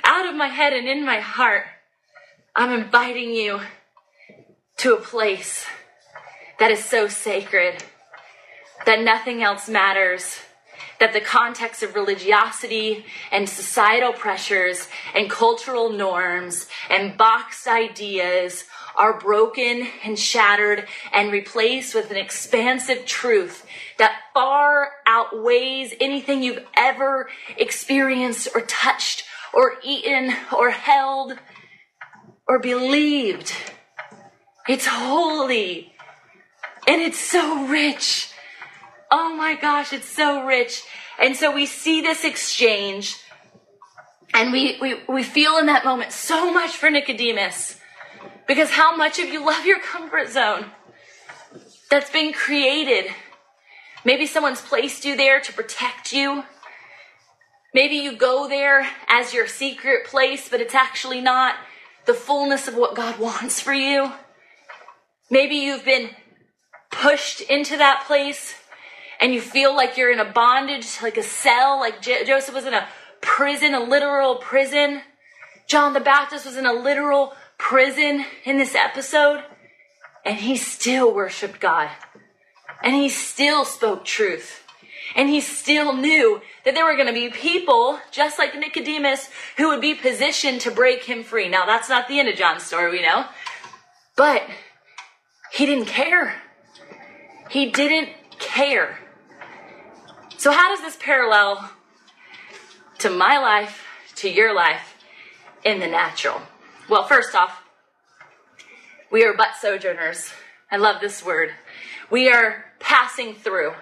[0.05, 1.67] Out of my head and in my heart,
[2.57, 3.61] I'm inviting you
[4.79, 5.67] to a place
[6.59, 7.85] that is so sacred
[8.87, 10.39] that nothing else matters
[10.99, 18.65] that the context of religiosity and societal pressures and cultural norms and boxed ideas
[18.97, 23.67] are broken and shattered and replaced with an expansive truth
[23.99, 31.39] that far outweighs anything you've ever experienced or touched or eaten or held
[32.47, 33.53] or believed.
[34.69, 35.93] It's holy
[36.87, 38.31] and it's so rich.
[39.11, 40.83] Oh my gosh, it's so rich.
[41.21, 43.17] And so we see this exchange
[44.35, 47.79] and we, we, we feel in that moment so much for Nicodemus
[48.47, 50.67] because how much of you love your comfort zone
[51.93, 53.13] that's been created.
[54.03, 56.45] Maybe someone's placed you there to protect you.
[57.75, 61.55] Maybe you go there as your secret place, but it's actually not
[62.07, 64.11] the fullness of what God wants for you.
[65.31, 66.09] Maybe you've been
[66.91, 68.55] pushed into that place
[69.21, 72.65] and you feel like you're in a bondage, like a cell, like J- Joseph was
[72.65, 72.89] in a
[73.21, 75.03] prison, a literal prison.
[75.69, 79.43] John the Baptist was in a literal prison in this episode,
[80.25, 81.89] and he still worshiped God.
[82.83, 84.65] And he still spoke truth.
[85.15, 89.69] And he still knew that there were going to be people, just like Nicodemus, who
[89.69, 91.49] would be positioned to break him free.
[91.49, 93.27] Now, that's not the end of John's story, we know.
[94.17, 94.43] But
[95.53, 96.35] he didn't care.
[97.49, 98.99] He didn't care.
[100.37, 101.71] So, how does this parallel
[102.99, 103.85] to my life,
[104.17, 104.97] to your life
[105.65, 106.43] in the natural?
[106.93, 107.63] Well, first off,
[109.11, 110.31] we are but sojourners.
[110.71, 111.49] I love this word.
[112.11, 113.73] We are passing through.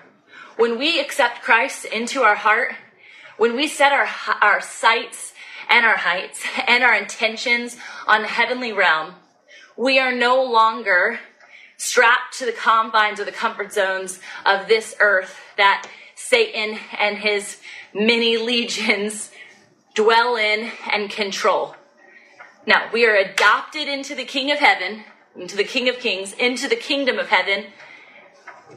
[0.57, 2.77] When we accept Christ into our heart
[3.37, 4.09] When we set our,
[4.41, 5.35] our sights
[5.69, 9.17] and our heights and our intentions on the heavenly realm,
[9.77, 11.19] we are no longer
[11.79, 17.57] strapped to the confines or the comfort zones of this earth that Satan and his
[17.93, 19.33] many legions
[19.97, 21.75] dwell in and control.
[22.67, 26.69] Now, we are adopted into the King of Heaven, into the King of Kings, into
[26.69, 27.67] the kingdom of heaven,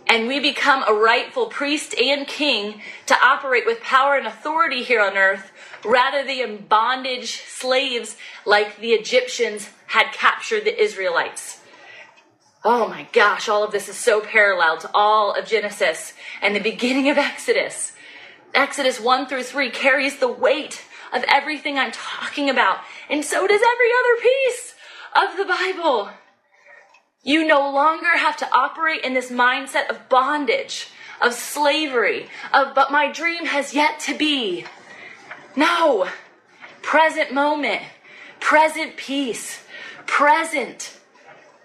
[0.08, 5.02] and we become a rightful priest and king to operate with power and authority here
[5.02, 5.52] on earth
[5.84, 8.15] rather than bondage slaves
[8.46, 11.60] like the Egyptians had captured the Israelites.
[12.63, 16.62] Oh my gosh, all of this is so parallel to all of Genesis and the
[16.62, 17.91] beginning of Exodus.
[18.54, 22.78] Exodus 1 through 3 carries the weight of everything I'm talking about,
[23.10, 24.73] and so does every other piece
[25.15, 26.10] of the Bible.
[27.23, 30.88] You no longer have to operate in this mindset of bondage,
[31.21, 34.65] of slavery, of, but my dream has yet to be.
[35.56, 36.10] No.
[36.82, 37.82] Present moment,
[38.41, 39.63] present peace,
[40.06, 40.99] present,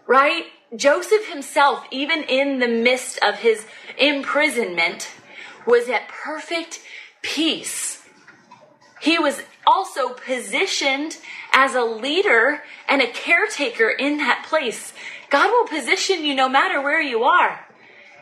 [0.06, 0.44] right?
[0.76, 3.66] Joseph himself, even in the midst of his
[3.98, 5.08] imprisonment,
[5.66, 6.80] was at perfect
[7.22, 7.97] peace.
[9.00, 11.18] He was also positioned
[11.52, 14.92] as a leader and a caretaker in that place.
[15.30, 17.66] God will position you no matter where you are.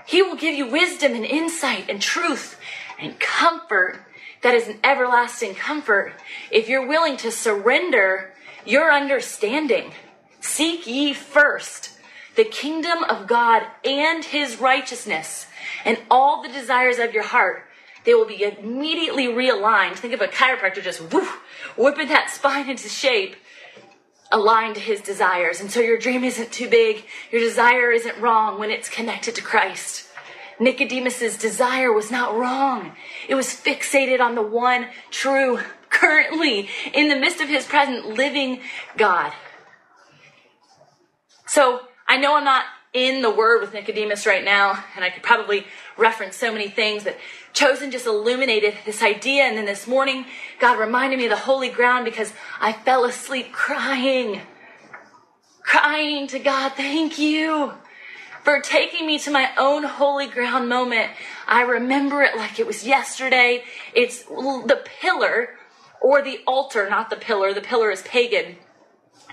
[0.07, 2.59] He will give you wisdom and insight and truth
[2.99, 3.99] and comfort
[4.43, 6.13] that is an everlasting comfort
[6.51, 8.33] if you're willing to surrender
[8.65, 9.93] your understanding.
[10.41, 11.91] Seek ye first
[12.37, 15.47] the kingdom of God and his righteousness
[15.85, 17.66] and all the desires of your heart.
[18.07, 19.97] They will be immediately realigned.
[19.97, 21.43] Think of a chiropractor just woof,
[21.77, 23.37] whipping that spine into shape
[24.33, 25.61] aligned to his desires.
[25.61, 27.05] And so your dream isn't too big.
[27.31, 30.05] Your desire isn't wrong when it's connected to Christ.
[30.59, 32.93] Nicodemus's desire was not wrong.
[33.29, 38.61] It was fixated on the one true, currently in the midst of his present living
[38.97, 39.33] God.
[41.47, 42.65] So I know I'm not
[42.97, 45.67] in the word with Nicodemus right now, and I could probably
[45.99, 47.19] reference so many things, but
[47.53, 49.43] Chosen just illuminated this idea.
[49.43, 50.25] And then this morning,
[50.59, 54.41] God reminded me of the holy ground because I fell asleep crying,
[55.63, 57.75] crying to God, thank you
[58.43, 61.11] for taking me to my own holy ground moment.
[61.47, 63.65] I remember it like it was yesterday.
[63.93, 65.51] It's the pillar
[66.01, 67.53] or the altar, not the pillar.
[67.53, 68.57] The pillar is pagan.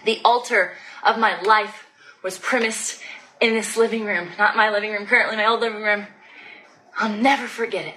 [0.03, 1.87] The altar of my life
[2.23, 3.02] was premised
[3.43, 6.07] in this living room, not my living room currently, my old living room.
[6.97, 7.95] I'll never forget it.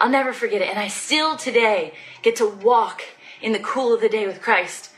[0.00, 0.68] I'll never forget it.
[0.68, 3.02] And I still today get to walk
[3.40, 4.90] in the cool of the day with Christ.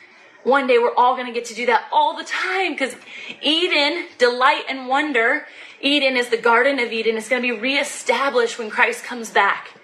[0.43, 2.97] One day we're all going to get to do that all the time because
[3.43, 5.47] Eden, delight and wonder,
[5.83, 7.19] Eden is the Garden of Eden.
[7.19, 9.79] It's going to be reestablished when Christ comes back.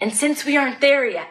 [0.00, 1.28] And since we aren't there yet,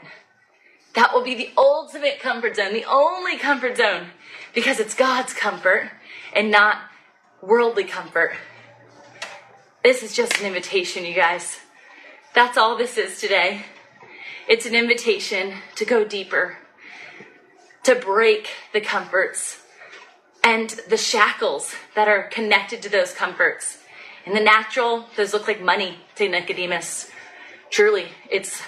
[0.96, 4.08] that will be the ultimate comfort zone, the only comfort zone,
[4.54, 5.90] because it's God's comfort
[6.34, 6.78] and not
[7.42, 8.36] worldly comfort.
[9.84, 11.60] This is just an invitation, you guys.
[12.34, 13.62] That's all this is today.
[14.48, 16.58] It's an invitation to go deeper,
[17.84, 19.62] to break the comforts
[20.44, 23.78] and the shackles that are connected to those comforts.
[24.26, 27.10] In the natural, those look like money to Nicodemus.
[27.70, 28.62] Truly, it's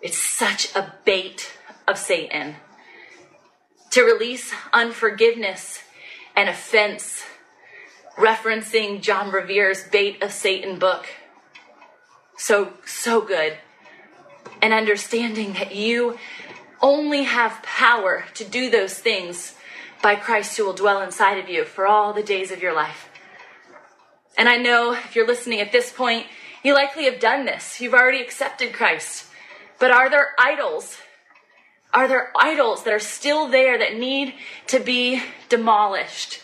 [0.00, 1.52] it's such a bait
[1.86, 2.56] of Satan.
[3.90, 5.82] To release unforgiveness
[6.36, 7.22] and offense
[8.16, 11.06] referencing John Bevere's Bait of Satan book.
[12.36, 13.58] So, so good.
[14.62, 16.18] And understanding that you
[16.82, 19.54] only have power to do those things
[20.02, 23.10] by Christ who will dwell inside of you for all the days of your life.
[24.36, 26.26] And I know if you're listening at this point,
[26.62, 27.80] you likely have done this.
[27.80, 29.26] You've already accepted Christ.
[29.78, 30.96] But are there idols?
[31.92, 34.34] Are there idols that are still there that need
[34.68, 36.40] to be demolished?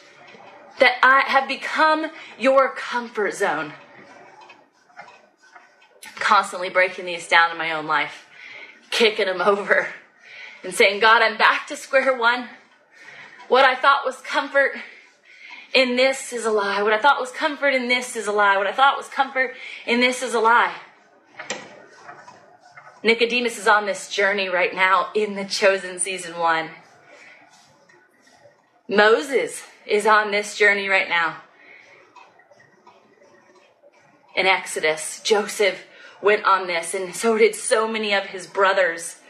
[0.79, 3.73] that I have become your comfort zone.
[6.17, 8.27] Constantly breaking these down in my own life,
[8.91, 9.89] kicking them over,
[10.63, 12.49] and saying, God, I'm back to square one.
[13.49, 14.73] What I thought was comfort
[15.73, 16.83] in this is a lie.
[16.83, 18.57] What I thought was comfort in this is a lie.
[18.57, 19.55] What I thought was comfort
[19.87, 20.75] in this is a lie.
[23.07, 26.71] Nicodemus is on this journey right now in the chosen season one.
[28.89, 31.37] Moses is on this journey right now.
[34.35, 35.87] In Exodus, Joseph
[36.21, 39.21] went on this, and so did so many of his brothers.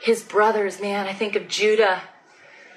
[0.00, 2.00] His brothers, man, I think of Judah,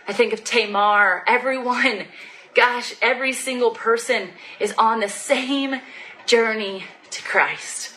[0.06, 2.08] I think of Tamar, everyone.
[2.54, 5.80] Gosh, every single person is on the same
[6.26, 7.94] journey to Christ.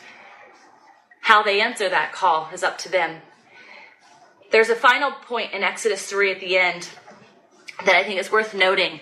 [1.23, 3.23] How they answer that call is up to them.
[4.51, 6.89] There's a final point in Exodus 3 at the end
[7.87, 9.01] that I think is worth noting.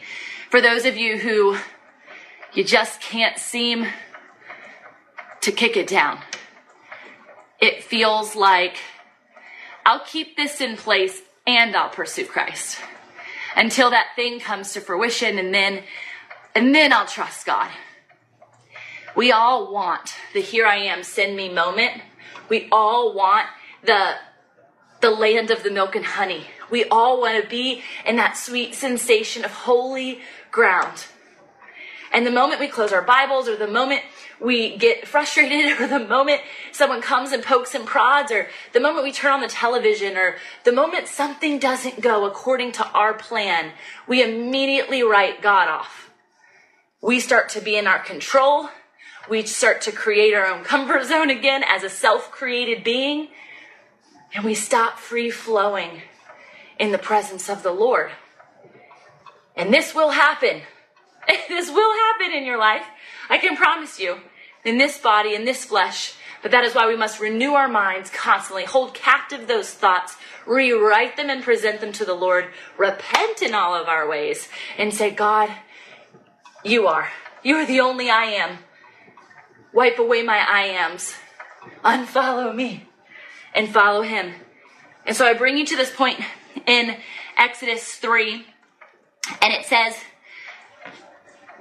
[0.51, 1.57] For those of you who
[2.53, 3.87] you just can't seem
[5.41, 6.21] to kick it down,
[7.59, 8.77] it feels like
[9.87, 12.79] I'll keep this in place and I'll pursue Christ
[13.57, 15.83] until that thing comes to fruition and then
[16.55, 17.71] and then I'll trust God.
[19.17, 22.03] We all want the here I am send me moment.
[22.51, 23.47] We all want
[23.83, 24.17] the
[25.01, 26.47] the land of the milk and honey.
[26.71, 30.21] We all want to be in that sweet sensation of holy
[30.51, 31.07] ground.
[32.13, 34.03] And the moment we close our Bibles or the moment
[34.41, 36.41] we get frustrated or the moment
[36.73, 40.37] someone comes and pokes and prods or the moment we turn on the television or
[40.65, 43.73] the moment something doesn't go according to our plan,
[44.07, 46.11] we immediately write God off.
[47.01, 48.69] We start to be in our control.
[49.31, 53.29] We start to create our own comfort zone again as a self-created being.
[54.35, 56.03] And we stop free flowing
[56.81, 58.11] in the presence of the Lord.
[59.55, 60.63] And this will happen.
[61.49, 62.85] this will happen in your life.
[63.29, 64.17] I can promise you.
[64.65, 66.15] In this body, in this flesh.
[66.43, 71.17] But that is why we must renew our minds constantly, hold captive those thoughts, rewrite
[71.17, 72.47] them and present them to the Lord,
[72.79, 75.51] repent in all of our ways, and say, God,
[76.65, 77.11] you are.
[77.45, 78.59] You are the only I am.
[79.73, 81.15] Wipe away my I ams.
[81.85, 82.89] Unfollow me
[83.55, 84.33] and follow him.
[85.07, 86.21] And so I bring you to this point
[86.67, 86.97] in
[87.37, 88.45] Exodus 3,
[89.41, 89.97] and it says,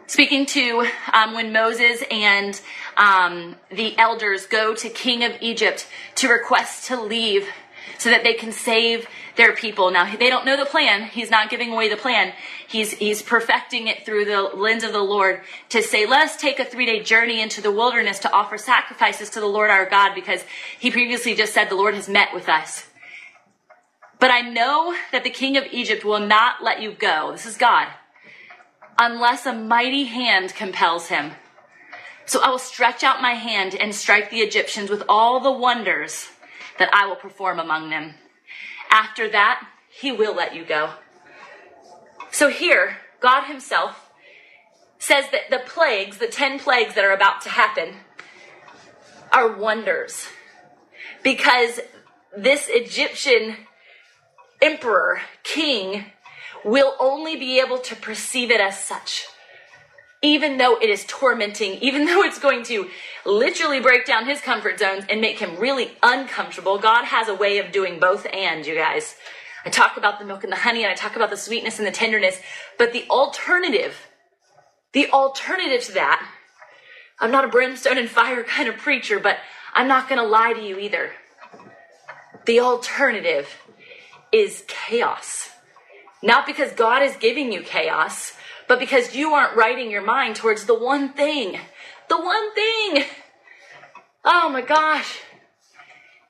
[0.07, 2.59] speaking to um, when Moses and
[2.97, 7.47] um, the elders go to King of Egypt to request to leave
[7.97, 9.89] so that they can save their people.
[9.89, 11.03] Now they don't know the plan.
[11.03, 12.33] He's not giving away the plan.
[12.67, 16.59] He's he's perfecting it through the lens of the Lord to say, let us take
[16.59, 20.13] a three day journey into the wilderness to offer sacrifices to the Lord our God
[20.13, 20.43] because
[20.77, 22.85] he previously just said the Lord has met with us.
[24.19, 27.31] But I know that the king of Egypt will not let you go.
[27.31, 27.87] This is God.
[28.99, 31.31] Unless a mighty hand compels him.
[32.25, 36.27] So I will stretch out my hand and strike the Egyptians with all the wonders
[36.79, 38.15] that I will perform among them.
[38.89, 40.93] After that, he will let you go.
[42.31, 44.09] So here, God himself
[44.97, 47.95] says that the plagues, the 10 plagues that are about to happen,
[49.31, 50.27] are wonders.
[51.23, 51.79] Because
[52.35, 53.57] this Egyptian
[54.61, 56.05] emperor, king,
[56.63, 59.27] will only be able to perceive it as such.
[60.21, 62.89] Even though it is tormenting, even though it's going to
[63.25, 67.57] literally break down his comfort zones and make him really uncomfortable, God has a way
[67.59, 69.15] of doing both and, you guys.
[69.65, 71.87] I talk about the milk and the honey and I talk about the sweetness and
[71.87, 72.39] the tenderness,
[72.77, 74.07] but the alternative,
[74.93, 76.25] the alternative to that,
[77.19, 79.37] I'm not a brimstone and fire kind of preacher, but
[79.73, 81.11] I'm not going to lie to you either.
[82.45, 83.47] The alternative
[84.31, 85.49] is chaos.
[86.23, 88.33] Not because God is giving you chaos,
[88.69, 91.59] but because you aren't writing your mind towards the one thing.
[92.07, 93.03] The one thing.
[94.23, 95.19] Oh my gosh.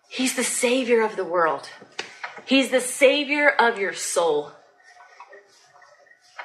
[0.08, 1.70] He's the savior of the world.
[2.46, 4.54] He's the savior of your soul.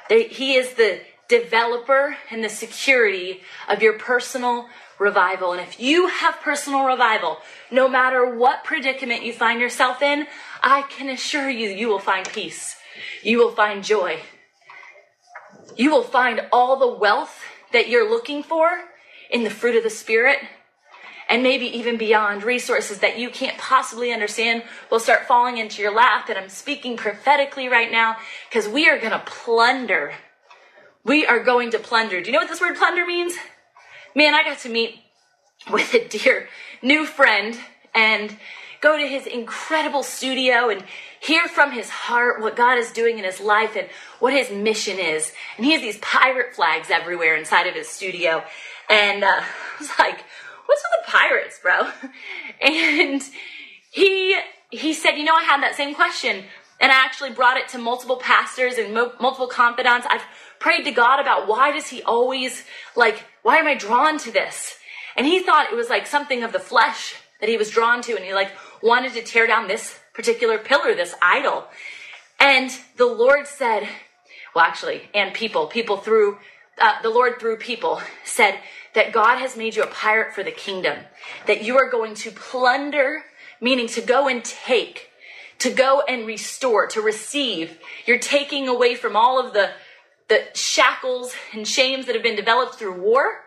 [0.08, 4.68] He is the developer and the security of your personal
[4.98, 5.52] revival.
[5.52, 7.38] And if you have personal revival,
[7.70, 10.26] no matter what predicament you find yourself in,
[10.60, 12.76] I can assure you, you will find peace.
[13.22, 14.20] You will find joy.
[15.76, 17.40] You will find all the wealth
[17.72, 18.68] that you're looking for
[19.30, 20.38] in the fruit of the Spirit.
[21.28, 25.94] And maybe even beyond resources that you can't possibly understand will start falling into your
[25.94, 26.28] lap.
[26.28, 28.16] And I'm speaking prophetically right now
[28.48, 30.14] because we are going to plunder.
[31.02, 32.20] We are going to plunder.
[32.20, 33.34] Do you know what this word plunder means?
[34.14, 35.00] Man, I got to meet
[35.70, 36.48] with a dear
[36.82, 37.58] new friend
[37.94, 38.36] and
[38.80, 40.84] go to his incredible studio and
[41.24, 44.98] hear from his heart what God is doing in his life and what his mission
[44.98, 45.32] is.
[45.56, 48.44] And he has these pirate flags everywhere inside of his studio.
[48.90, 50.22] And uh, I was like,
[50.66, 51.90] what's with the pirates, bro?
[52.60, 53.22] And
[53.90, 54.38] he
[54.70, 56.44] he said, you know, I had that same question.
[56.80, 60.06] And I actually brought it to multiple pastors and mo- multiple confidants.
[60.10, 60.24] I've
[60.58, 62.64] prayed to God about why does he always
[62.96, 64.76] like, why am I drawn to this?
[65.16, 68.16] And he thought it was like something of the flesh that he was drawn to.
[68.16, 68.50] And he like
[68.82, 71.66] wanted to tear down this particular pillar, this idol.
[72.40, 73.88] And the Lord said,
[74.54, 76.38] well, actually, and people, people through,
[76.80, 78.58] uh, the Lord through people said
[78.94, 80.98] that God has made you a pirate for the kingdom,
[81.46, 83.24] that you are going to plunder,
[83.60, 85.10] meaning to go and take,
[85.58, 87.78] to go and restore, to receive.
[88.06, 89.70] You're taking away from all of the,
[90.28, 93.40] the shackles and shames that have been developed through war.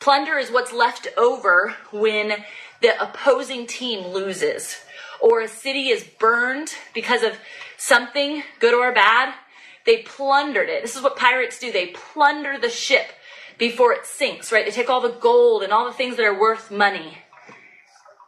[0.00, 2.44] Plunder is what's left over when
[2.80, 4.78] the opposing team loses
[5.20, 7.38] or a city is burned because of
[7.76, 9.34] something, good or bad,
[9.86, 10.82] they plundered it.
[10.82, 11.72] This is what pirates do.
[11.72, 13.06] They plunder the ship
[13.58, 14.64] before it sinks, right?
[14.64, 17.18] They take all the gold and all the things that are worth money,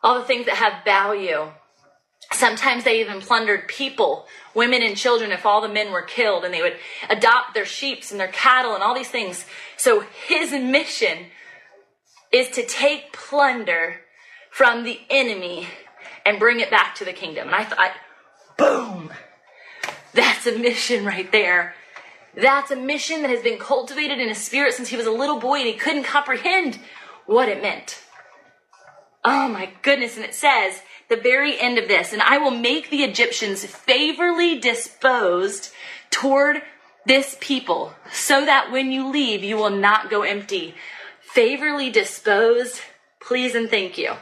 [0.03, 1.51] all the things that have value.
[2.33, 6.53] Sometimes they even plundered people, women and children, if all the men were killed, and
[6.53, 6.77] they would
[7.11, 9.45] adopt their sheep and their cattle and all these things.
[9.77, 11.27] So his mission
[12.33, 14.01] is to take plunder
[14.51, 15.69] from the enemy
[16.25, 17.49] and bring it back to the kingdom.
[17.49, 17.93] And I thought,
[18.57, 19.13] boom,
[20.13, 21.75] that's a mission right there.
[22.35, 25.39] That's a mission that has been cultivated in his spirit since he was a little
[25.39, 26.79] boy and he couldn't comprehend
[27.27, 27.99] what it meant.
[29.25, 30.17] Oh my goodness.
[30.17, 34.59] And it says, the very end of this, and I will make the Egyptians favorably
[34.59, 35.71] disposed
[36.11, 36.63] toward
[37.05, 40.75] this people, so that when you leave, you will not go empty.
[41.21, 42.81] Favorably disposed,
[43.21, 44.13] please and thank you.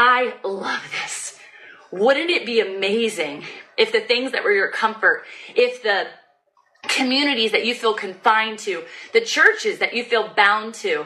[0.00, 1.40] I love this.
[1.90, 3.42] Wouldn't it be amazing
[3.76, 5.24] if the things that were your comfort,
[5.56, 6.06] if the
[6.82, 11.04] communities that you feel confined to, the churches that you feel bound to,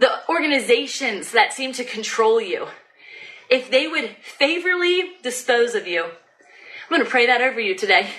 [0.00, 2.66] the organizations that seem to control you,
[3.48, 6.10] if they would favorably dispose of you, I'm
[6.90, 8.10] going to pray that over you today.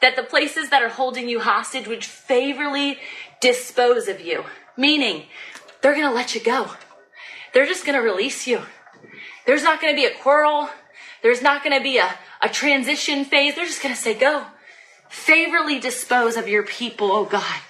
[0.00, 2.98] That the places that are holding you hostage would favorably
[3.42, 5.24] dispose of you, meaning
[5.82, 6.70] they're going to let you go.
[7.52, 8.62] They're just going to release you.
[9.46, 10.68] There's not going to be a quarrel.
[11.22, 13.54] There's not going to be a, a transition phase.
[13.54, 14.44] They're just going to say, go.
[15.08, 17.60] Favorably dispose of your people, oh God,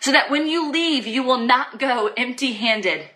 [0.00, 3.08] so that when you leave, you will not go empty handed.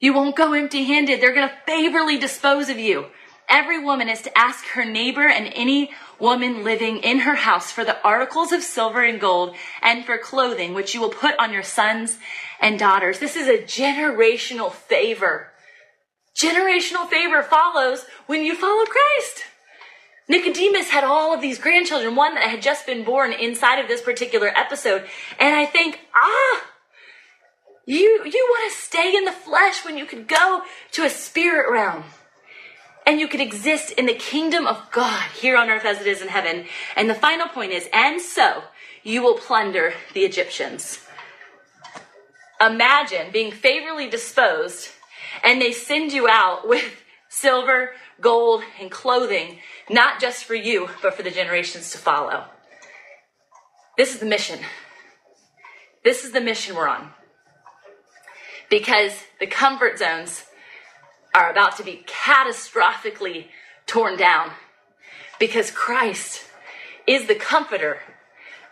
[0.00, 1.20] You won't go empty handed.
[1.20, 3.06] They're going to favorably dispose of you.
[3.48, 7.84] Every woman is to ask her neighbor and any woman living in her house for
[7.84, 11.62] the articles of silver and gold and for clothing, which you will put on your
[11.62, 12.18] sons
[12.60, 13.18] and daughters.
[13.18, 15.49] This is a generational favor.
[16.36, 19.44] Generational favor follows when you follow Christ.
[20.28, 24.00] Nicodemus had all of these grandchildren, one that had just been born inside of this
[24.00, 25.04] particular episode.
[25.40, 26.62] And I think, ah,
[27.84, 30.62] you, you want to stay in the flesh when you could go
[30.92, 32.04] to a spirit realm.
[33.04, 36.22] And you could exist in the kingdom of God here on earth as it is
[36.22, 36.66] in heaven.
[36.94, 38.62] And the final point is, and so
[39.02, 41.00] you will plunder the Egyptians.
[42.60, 44.90] Imagine being favorably disposed
[45.42, 49.58] and they send you out with silver, gold, and clothing,
[49.88, 52.44] not just for you, but for the generations to follow.
[53.96, 54.60] This is the mission.
[56.04, 57.10] This is the mission we're on.
[58.68, 60.44] Because the comfort zones
[61.34, 63.46] are about to be catastrophically
[63.86, 64.52] torn down.
[65.38, 66.44] Because Christ
[67.06, 67.98] is the comforter,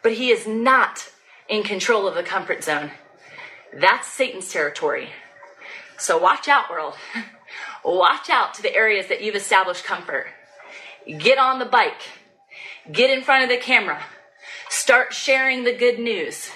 [0.02, 1.10] but he is not
[1.48, 2.90] in control of the comfort zone.
[3.72, 5.10] That's Satan's territory.
[5.98, 6.94] So watch out, world.
[7.84, 10.28] watch out to the areas that you've established comfort.
[11.06, 12.02] Get on the bike.
[12.90, 14.02] Get in front of the camera.
[14.68, 16.50] Start sharing the good news.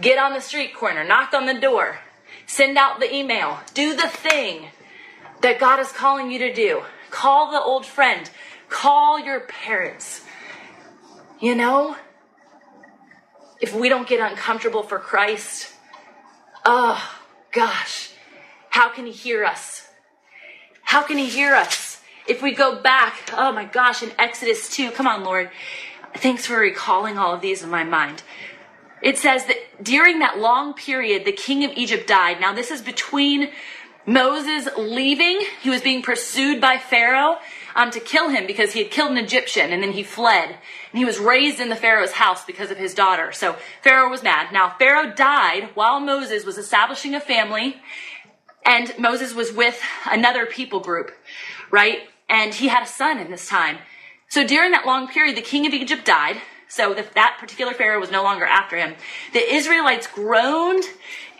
[0.00, 1.04] Get on the street corner.
[1.04, 1.98] Knock on the door.
[2.46, 3.58] Send out the email.
[3.74, 4.68] Do the thing
[5.42, 6.82] that God is calling you to do.
[7.10, 8.30] Call the old friend.
[8.68, 10.22] Call your parents.
[11.40, 11.96] You know,
[13.60, 15.72] if we don't get uncomfortable for Christ,
[16.64, 17.02] oh
[17.52, 18.12] gosh,
[18.76, 19.88] how can he hear us?
[20.82, 22.02] How can he hear us?
[22.28, 25.48] If we go back, oh my gosh, in Exodus 2, come on, Lord.
[26.16, 28.22] Thanks for recalling all of these in my mind.
[29.00, 32.38] It says that during that long period, the king of Egypt died.
[32.38, 33.48] Now, this is between
[34.04, 35.40] Moses leaving.
[35.62, 37.38] He was being pursued by Pharaoh
[37.74, 40.50] um, to kill him because he had killed an Egyptian and then he fled.
[40.50, 43.32] And he was raised in the Pharaoh's house because of his daughter.
[43.32, 44.52] So Pharaoh was mad.
[44.52, 47.80] Now, Pharaoh died while Moses was establishing a family
[48.66, 51.12] and Moses was with another people group,
[51.70, 52.00] right?
[52.28, 53.78] And he had a son in this time.
[54.28, 56.36] So during that long period, the king of Egypt died.
[56.68, 58.96] So the, that particular Pharaoh was no longer after him.
[59.32, 60.82] The Israelites groaned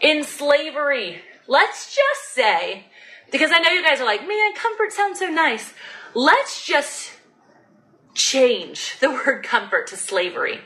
[0.00, 1.20] in slavery.
[1.48, 2.84] Let's just say,
[3.32, 5.74] because I know you guys are like, man, comfort sounds so nice.
[6.14, 7.10] Let's just
[8.14, 10.60] change the word comfort to slavery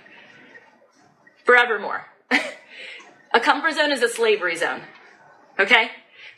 [1.45, 2.05] forevermore.
[3.35, 4.83] a comfort zone is a slavery zone.
[5.59, 5.91] Okay?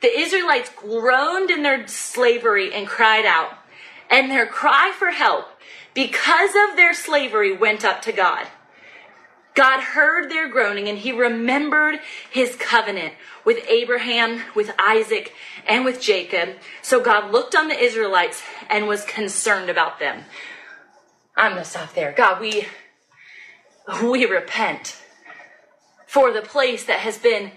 [0.03, 3.53] The Israelites groaned in their slavery and cried out.
[4.11, 5.46] And their cry for help
[5.94, 8.46] because of their slavery went up to God.
[9.55, 12.00] God heard their groaning and he remembered
[12.30, 15.34] his covenant with Abraham, with Isaac,
[15.66, 16.57] and with Jacob.
[16.80, 20.24] So God looked on the Israelites and was concerned about them.
[21.36, 22.12] I'm going to stop there.
[22.12, 22.66] God, we,
[24.03, 24.96] we repent
[26.07, 27.53] for the place that has been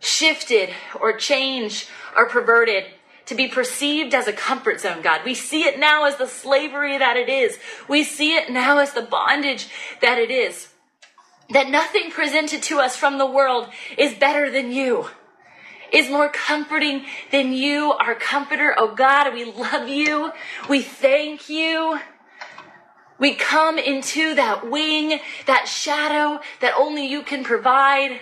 [0.00, 0.70] shifted
[1.00, 2.84] or changed or perverted
[3.26, 5.20] to be perceived as a comfort zone, God.
[5.24, 7.58] We see it now as the slavery that it is.
[7.88, 9.68] We see it now as the bondage
[10.02, 10.68] that it is.
[11.50, 15.08] That nothing presented to us from the world is better than you,
[15.92, 18.74] is more comforting than you, our comforter.
[18.76, 20.32] Oh God, we love you.
[20.68, 22.00] We thank you.
[23.18, 28.20] We come into that wing, that shadow that only you can provide.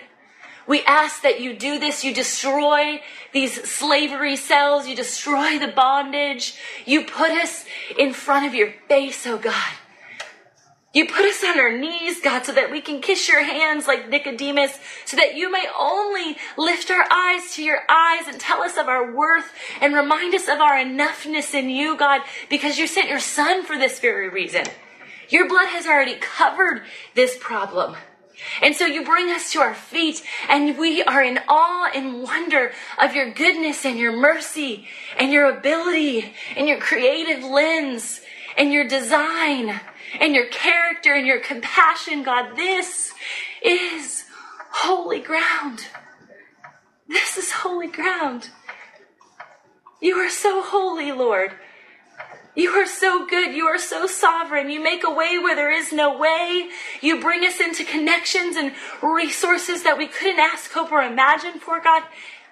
[0.69, 2.03] We ask that you do this.
[2.03, 3.01] You destroy
[3.33, 4.87] these slavery cells.
[4.87, 6.53] You destroy the bondage.
[6.85, 7.65] You put us
[7.97, 9.73] in front of your face, oh God.
[10.93, 14.09] You put us on our knees, God, so that we can kiss your hands like
[14.09, 18.77] Nicodemus, so that you may only lift our eyes to your eyes and tell us
[18.77, 19.51] of our worth
[19.81, 23.75] and remind us of our enoughness in you, God, because you sent your son for
[23.75, 24.65] this very reason.
[25.29, 26.83] Your blood has already covered
[27.15, 27.95] this problem.
[28.61, 32.71] And so you bring us to our feet and we are in awe and wonder
[33.01, 34.87] of your goodness and your mercy
[35.17, 38.21] and your ability and your creative lens
[38.57, 39.79] and your design
[40.19, 42.55] and your character and your compassion, God.
[42.55, 43.13] This
[43.63, 44.25] is
[44.71, 45.87] holy ground.
[47.07, 48.49] This is holy ground.
[50.01, 51.51] You are so holy, Lord.
[52.55, 53.55] You are so good.
[53.55, 54.69] You are so sovereign.
[54.69, 56.69] You make a way where there is no way.
[57.01, 61.79] You bring us into connections and resources that we couldn't ask, hope, or imagine for,
[61.79, 62.03] God.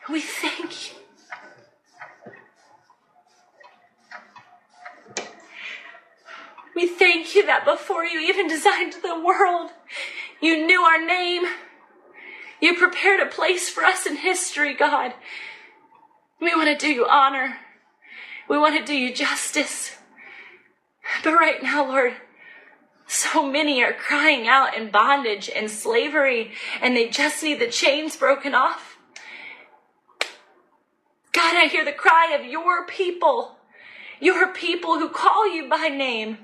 [0.09, 0.97] We thank you.
[6.75, 9.71] We thank you that before you even designed the world,
[10.39, 11.43] you knew our name.
[12.61, 15.13] You prepared a place for us in history, God.
[16.39, 17.57] We want to do you honor.
[18.47, 19.97] We want to do you justice.
[21.23, 22.13] But right now, Lord,
[23.07, 28.15] so many are crying out in bondage and slavery, and they just need the chains
[28.15, 28.97] broken off.
[31.31, 33.57] God, I hear the cry of your people,
[34.19, 36.39] your people who call you by name,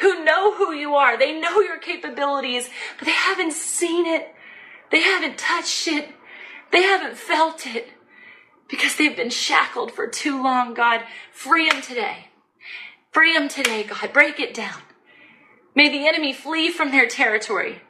[0.00, 1.18] who know who you are.
[1.18, 4.34] They know your capabilities, but they haven't seen it.
[4.90, 6.10] They haven't touched it.
[6.70, 7.95] They haven't felt it
[8.68, 10.74] because they've been shackled for too long.
[10.74, 11.02] God,
[11.32, 12.28] free them today.
[13.12, 14.12] Free them today, God.
[14.12, 14.82] Break it down.
[15.74, 17.82] May the enemy flee from their territory.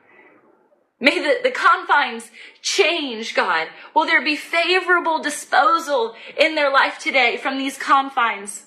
[0.99, 2.31] May the, the confines
[2.62, 3.68] change, God.
[3.95, 8.66] Will there be favorable disposal in their life today from these confines?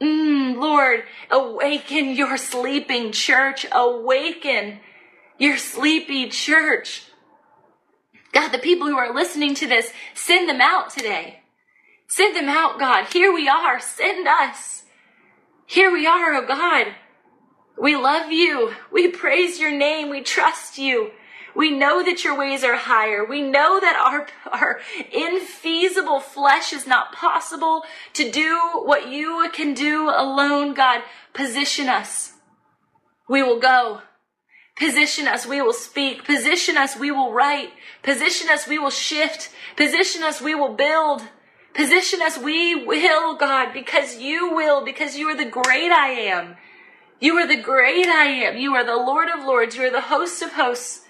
[0.00, 3.66] Mm, Lord, awaken your sleeping church.
[3.72, 4.80] Awaken
[5.38, 7.06] your sleepy church.
[8.34, 11.40] God, the people who are listening to this, send them out today.
[12.08, 13.06] Send them out, God.
[13.12, 13.80] Here we are.
[13.80, 14.82] Send us.
[15.66, 16.88] Here we are, oh God.
[17.80, 18.72] We love you.
[18.92, 20.10] We praise your name.
[20.10, 21.12] We trust you.
[21.54, 23.24] We know that your ways are higher.
[23.24, 24.80] We know that our, our
[25.12, 31.02] infeasible flesh is not possible to do what you can do alone, God.
[31.32, 32.32] Position us.
[33.28, 34.02] We will go.
[34.76, 36.24] Position us, we will speak.
[36.24, 37.70] Position us, we will write.
[38.02, 39.50] Position us, we will shift.
[39.76, 41.22] Position us, we will build.
[41.74, 46.56] Position us, we will, God, because you will, because you are the great I am.
[47.20, 48.56] You are the great I am.
[48.56, 49.76] You are the Lord of Lords.
[49.76, 51.02] You are the host of hosts.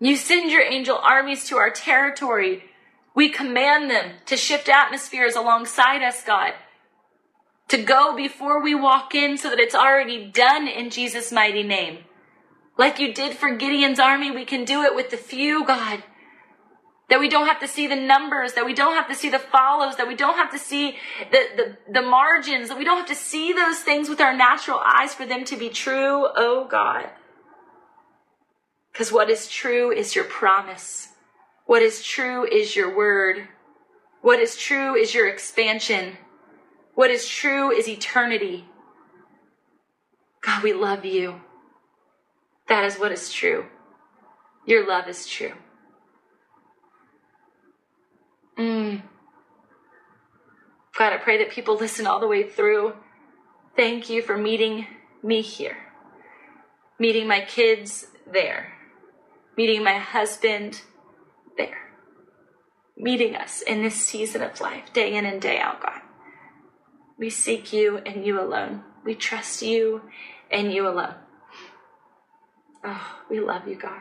[0.00, 2.62] You send your angel armies to our territory.
[3.14, 6.54] We command them to shift atmospheres alongside us, God.
[7.68, 11.98] To go before we walk in so that it's already done in Jesus' mighty name.
[12.78, 16.04] Like you did for Gideon's army, we can do it with the few, God.
[17.10, 19.38] That we don't have to see the numbers, that we don't have to see the
[19.38, 20.96] follows, that we don't have to see
[21.32, 24.78] the, the, the margins, that we don't have to see those things with our natural
[24.78, 26.28] eyes for them to be true.
[26.36, 27.10] Oh God.
[28.92, 31.08] Because what is true is your promise.
[31.66, 33.48] What is true is your word.
[34.22, 36.18] What is true is your expansion.
[36.94, 38.66] What is true is eternity.
[40.42, 41.40] God, we love you.
[42.68, 43.66] That is what is true.
[44.66, 45.52] Your love is true.
[48.58, 49.02] Mm.
[50.98, 52.94] God, I pray that people listen all the way through.
[53.76, 54.86] Thank you for meeting
[55.22, 55.76] me here,
[56.98, 58.72] meeting my kids there,
[59.56, 60.82] meeting my husband
[61.56, 61.92] there,
[62.96, 66.00] meeting us in this season of life, day in and day out, God.
[67.16, 68.82] We seek you and you alone.
[69.04, 70.02] We trust you
[70.50, 71.14] and you alone.
[72.84, 74.00] Oh, we love you, God.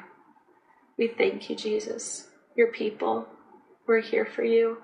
[0.98, 2.28] We thank you, Jesus.
[2.56, 3.28] Your people,
[3.86, 4.78] we're here for you.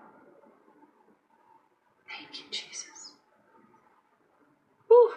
[2.07, 3.13] Thank you, Jesus.
[4.87, 5.13] Whew.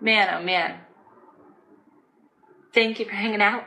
[0.00, 0.80] Man, oh man.
[2.74, 3.64] Thank you for hanging out.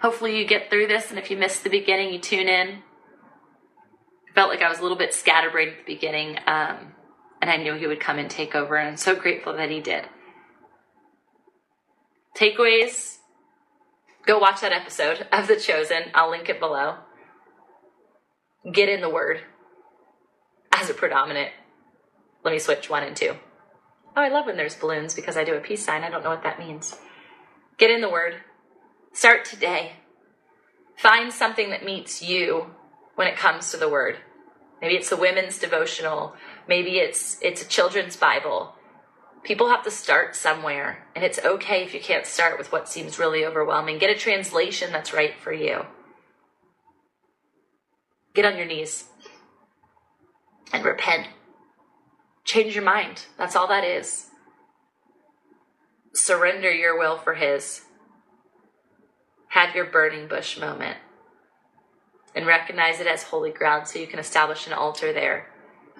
[0.00, 2.82] Hopefully, you get through this, and if you missed the beginning, you tune in.
[4.30, 6.94] I felt like I was a little bit scatterbrained at the beginning, um,
[7.42, 9.80] and I knew he would come and take over, and I'm so grateful that he
[9.80, 10.04] did.
[12.36, 13.18] Takeaways
[14.26, 16.04] go watch that episode of The Chosen.
[16.14, 16.96] I'll link it below.
[18.70, 19.40] Get in the Word
[20.72, 21.50] as a predominant.
[22.44, 23.36] Let me switch one and two.
[24.16, 26.02] Oh, I love when there's balloons because I do a peace sign.
[26.02, 26.98] I don't know what that means.
[27.78, 28.36] Get in the Word.
[29.12, 29.92] Start today.
[30.96, 32.66] Find something that meets you
[33.14, 34.18] when it comes to the Word.
[34.80, 36.34] Maybe it's a women's devotional.
[36.68, 38.74] Maybe it's it's a children's Bible.
[39.42, 43.18] People have to start somewhere, and it's okay if you can't start with what seems
[43.18, 43.98] really overwhelming.
[43.98, 45.86] Get a translation that's right for you.
[48.34, 49.06] Get on your knees
[50.72, 51.28] and repent.
[52.44, 53.26] Change your mind.
[53.38, 54.26] That's all that is.
[56.12, 57.82] Surrender your will for His.
[59.48, 60.98] Have your burning bush moment
[62.34, 65.48] and recognize it as holy ground so you can establish an altar there,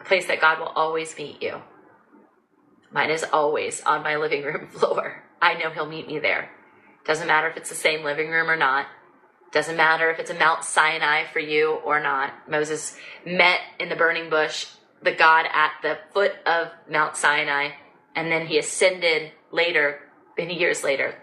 [0.01, 1.62] a place that God will always meet you.
[2.93, 5.22] Mine is always on my living room floor.
[5.41, 6.51] I know He'll meet me there.
[7.07, 8.86] Doesn't matter if it's the same living room or not.
[9.53, 12.49] Doesn't matter if it's a Mount Sinai for you or not.
[12.49, 14.66] Moses met in the burning bush
[15.03, 17.70] the God at the foot of Mount Sinai,
[18.14, 20.01] and then he ascended later,
[20.36, 21.14] many years later,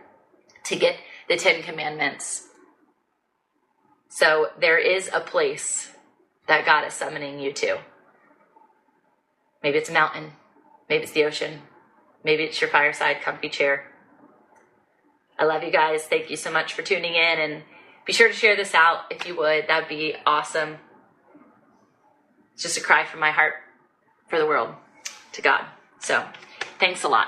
[0.65, 0.95] to get
[1.29, 2.47] the Ten Commandments.
[4.09, 5.91] So there is a place
[6.47, 7.77] that God is summoning you to.
[9.61, 10.31] Maybe it's a mountain.
[10.89, 11.61] Maybe it's the ocean.
[12.23, 13.91] Maybe it's your fireside comfy chair.
[15.39, 16.03] I love you guys.
[16.03, 17.63] Thank you so much for tuning in and
[18.05, 19.67] be sure to share this out if you would.
[19.67, 20.77] That'd be awesome.
[22.53, 23.53] It's just a cry from my heart
[24.29, 24.73] for the world
[25.33, 25.65] to God.
[25.99, 26.25] So
[26.79, 27.27] thanks a lot.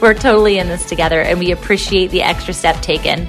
[0.00, 3.28] we're totally in this together and we appreciate the extra step taken.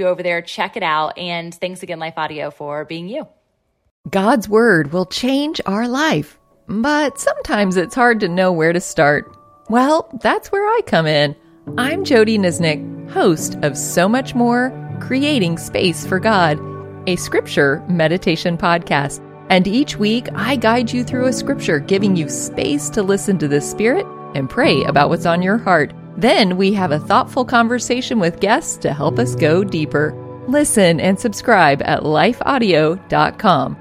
[0.01, 0.41] you over there.
[0.41, 1.17] Check it out.
[1.17, 3.27] And thanks again, Life Audio, for being you.
[4.09, 9.31] God's Word will change our life, but sometimes it's hard to know where to start.
[9.69, 11.35] Well, that's where I come in.
[11.77, 16.59] I'm Jody Nisnik, host of So Much More Creating Space for God,
[17.07, 19.25] a scripture meditation podcast.
[19.49, 23.47] And each week, I guide you through a scripture, giving you space to listen to
[23.47, 25.93] the Spirit and pray about what's on your heart.
[26.17, 30.13] Then we have a thoughtful conversation with guests to help us go deeper.
[30.47, 33.80] Listen and subscribe at lifeaudio.com.